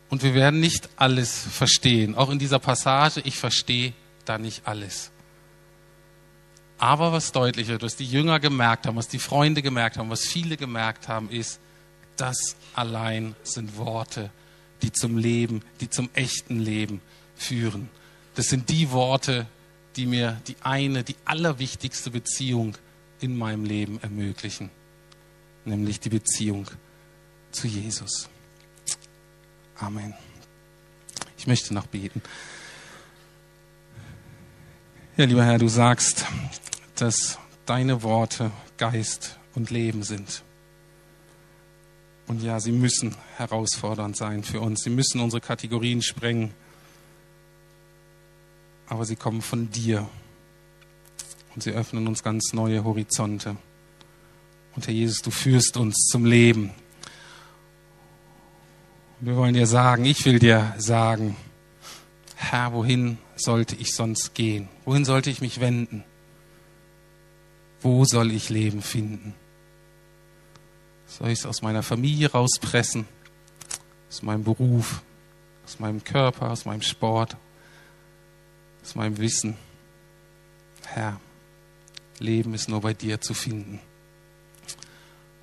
Und 0.09 0.23
wir 0.23 0.33
werden 0.33 0.61
nicht 0.61 0.87
alles 0.95 1.45
verstehen. 1.51 2.15
Auch 2.15 2.29
in 2.29 2.39
dieser 2.39 2.59
Passage, 2.59 3.21
ich 3.25 3.35
verstehe 3.35 3.93
da 4.23 4.37
nicht 4.37 4.65
alles. 4.65 5.11
Aber 6.77 7.11
was 7.11 7.33
deutlich 7.33 7.67
wird, 7.67 7.83
was 7.83 7.97
die 7.97 8.05
Jünger 8.05 8.39
gemerkt 8.39 8.87
haben, 8.87 8.95
was 8.95 9.09
die 9.09 9.19
Freunde 9.19 9.61
gemerkt 9.61 9.97
haben, 9.97 10.09
was 10.09 10.25
viele 10.25 10.55
gemerkt 10.55 11.09
haben, 11.09 11.29
ist, 11.29 11.59
das 12.15 12.55
allein 12.73 13.35
sind 13.43 13.77
Worte, 13.77 14.31
die 14.81 14.91
zum 14.93 15.17
Leben, 15.17 15.63
die 15.81 15.89
zum 15.89 16.09
echten 16.13 16.59
Leben 16.59 17.01
führen. 17.35 17.89
Das 18.35 18.47
sind 18.47 18.69
die 18.69 18.91
Worte, 18.91 19.47
die 19.97 20.05
mir 20.05 20.41
die 20.47 20.55
eine, 20.63 21.03
die 21.03 21.15
allerwichtigste 21.25 22.09
Beziehung 22.09 22.77
in 23.21 23.37
meinem 23.37 23.63
Leben 23.63 24.01
ermöglichen, 24.01 24.69
nämlich 25.63 25.99
die 25.99 26.09
Beziehung 26.09 26.67
zu 27.51 27.67
Jesus. 27.67 28.29
Amen. 29.75 30.13
Ich 31.37 31.47
möchte 31.47 31.73
noch 31.73 31.87
beten. 31.87 32.21
Ja, 35.17 35.25
lieber 35.25 35.45
Herr, 35.45 35.57
du 35.57 35.67
sagst, 35.67 36.25
dass 36.95 37.37
deine 37.65 38.03
Worte 38.03 38.51
Geist 38.77 39.37
und 39.55 39.69
Leben 39.69 40.03
sind. 40.03 40.43
Und 42.27 42.41
ja, 42.41 42.59
sie 42.59 42.71
müssen 42.71 43.15
herausfordernd 43.37 44.15
sein 44.15 44.43
für 44.43 44.61
uns. 44.61 44.83
Sie 44.83 44.89
müssen 44.89 45.19
unsere 45.19 45.41
Kategorien 45.41 46.01
sprengen. 46.01 46.53
Aber 48.87 49.05
sie 49.05 49.15
kommen 49.15 49.41
von 49.41 49.69
dir 49.69 50.07
und 51.53 51.63
sie 51.63 51.71
öffnen 51.71 52.07
uns 52.07 52.23
ganz 52.23 52.53
neue 52.53 52.83
Horizonte. 52.83 53.57
Und 54.75 54.87
Herr 54.87 54.93
Jesus, 54.93 55.21
du 55.21 55.31
führst 55.31 55.77
uns 55.77 56.07
zum 56.09 56.25
Leben. 56.25 56.71
wir 59.19 59.35
wollen 59.35 59.53
dir 59.53 59.67
sagen, 59.67 60.05
ich 60.05 60.25
will 60.25 60.39
dir 60.39 60.73
sagen, 60.77 61.35
Herr, 62.35 62.73
wohin 62.73 63.17
sollte 63.35 63.75
ich 63.75 63.93
sonst 63.93 64.33
gehen? 64.33 64.67
Wohin 64.85 65.05
sollte 65.05 65.29
ich 65.29 65.41
mich 65.41 65.59
wenden? 65.59 66.03
Wo 67.81 68.05
soll 68.05 68.31
ich 68.31 68.49
Leben 68.49 68.81
finden? 68.81 69.33
Soll 71.07 71.29
ich 71.29 71.39
es 71.39 71.45
aus 71.45 71.61
meiner 71.61 71.83
Familie 71.83 72.31
rauspressen? 72.31 73.05
Aus 74.09 74.21
meinem 74.21 74.43
Beruf? 74.43 75.01
Aus 75.65 75.79
meinem 75.79 76.03
Körper? 76.03 76.51
Aus 76.51 76.65
meinem 76.65 76.81
Sport? 76.81 77.35
Aus 78.83 78.95
meinem 78.95 79.17
Wissen? 79.17 79.57
Herr, 80.85 81.19
Leben 82.21 82.53
ist 82.53 82.69
nur 82.69 82.81
bei 82.81 82.93
dir 82.93 83.19
zu 83.19 83.33
finden. 83.33 83.79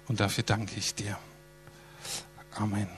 Und 0.06 0.20
dafür 0.20 0.44
danke 0.44 0.76
ich 0.76 0.94
dir. 0.94 1.18
Amen. 2.54 2.88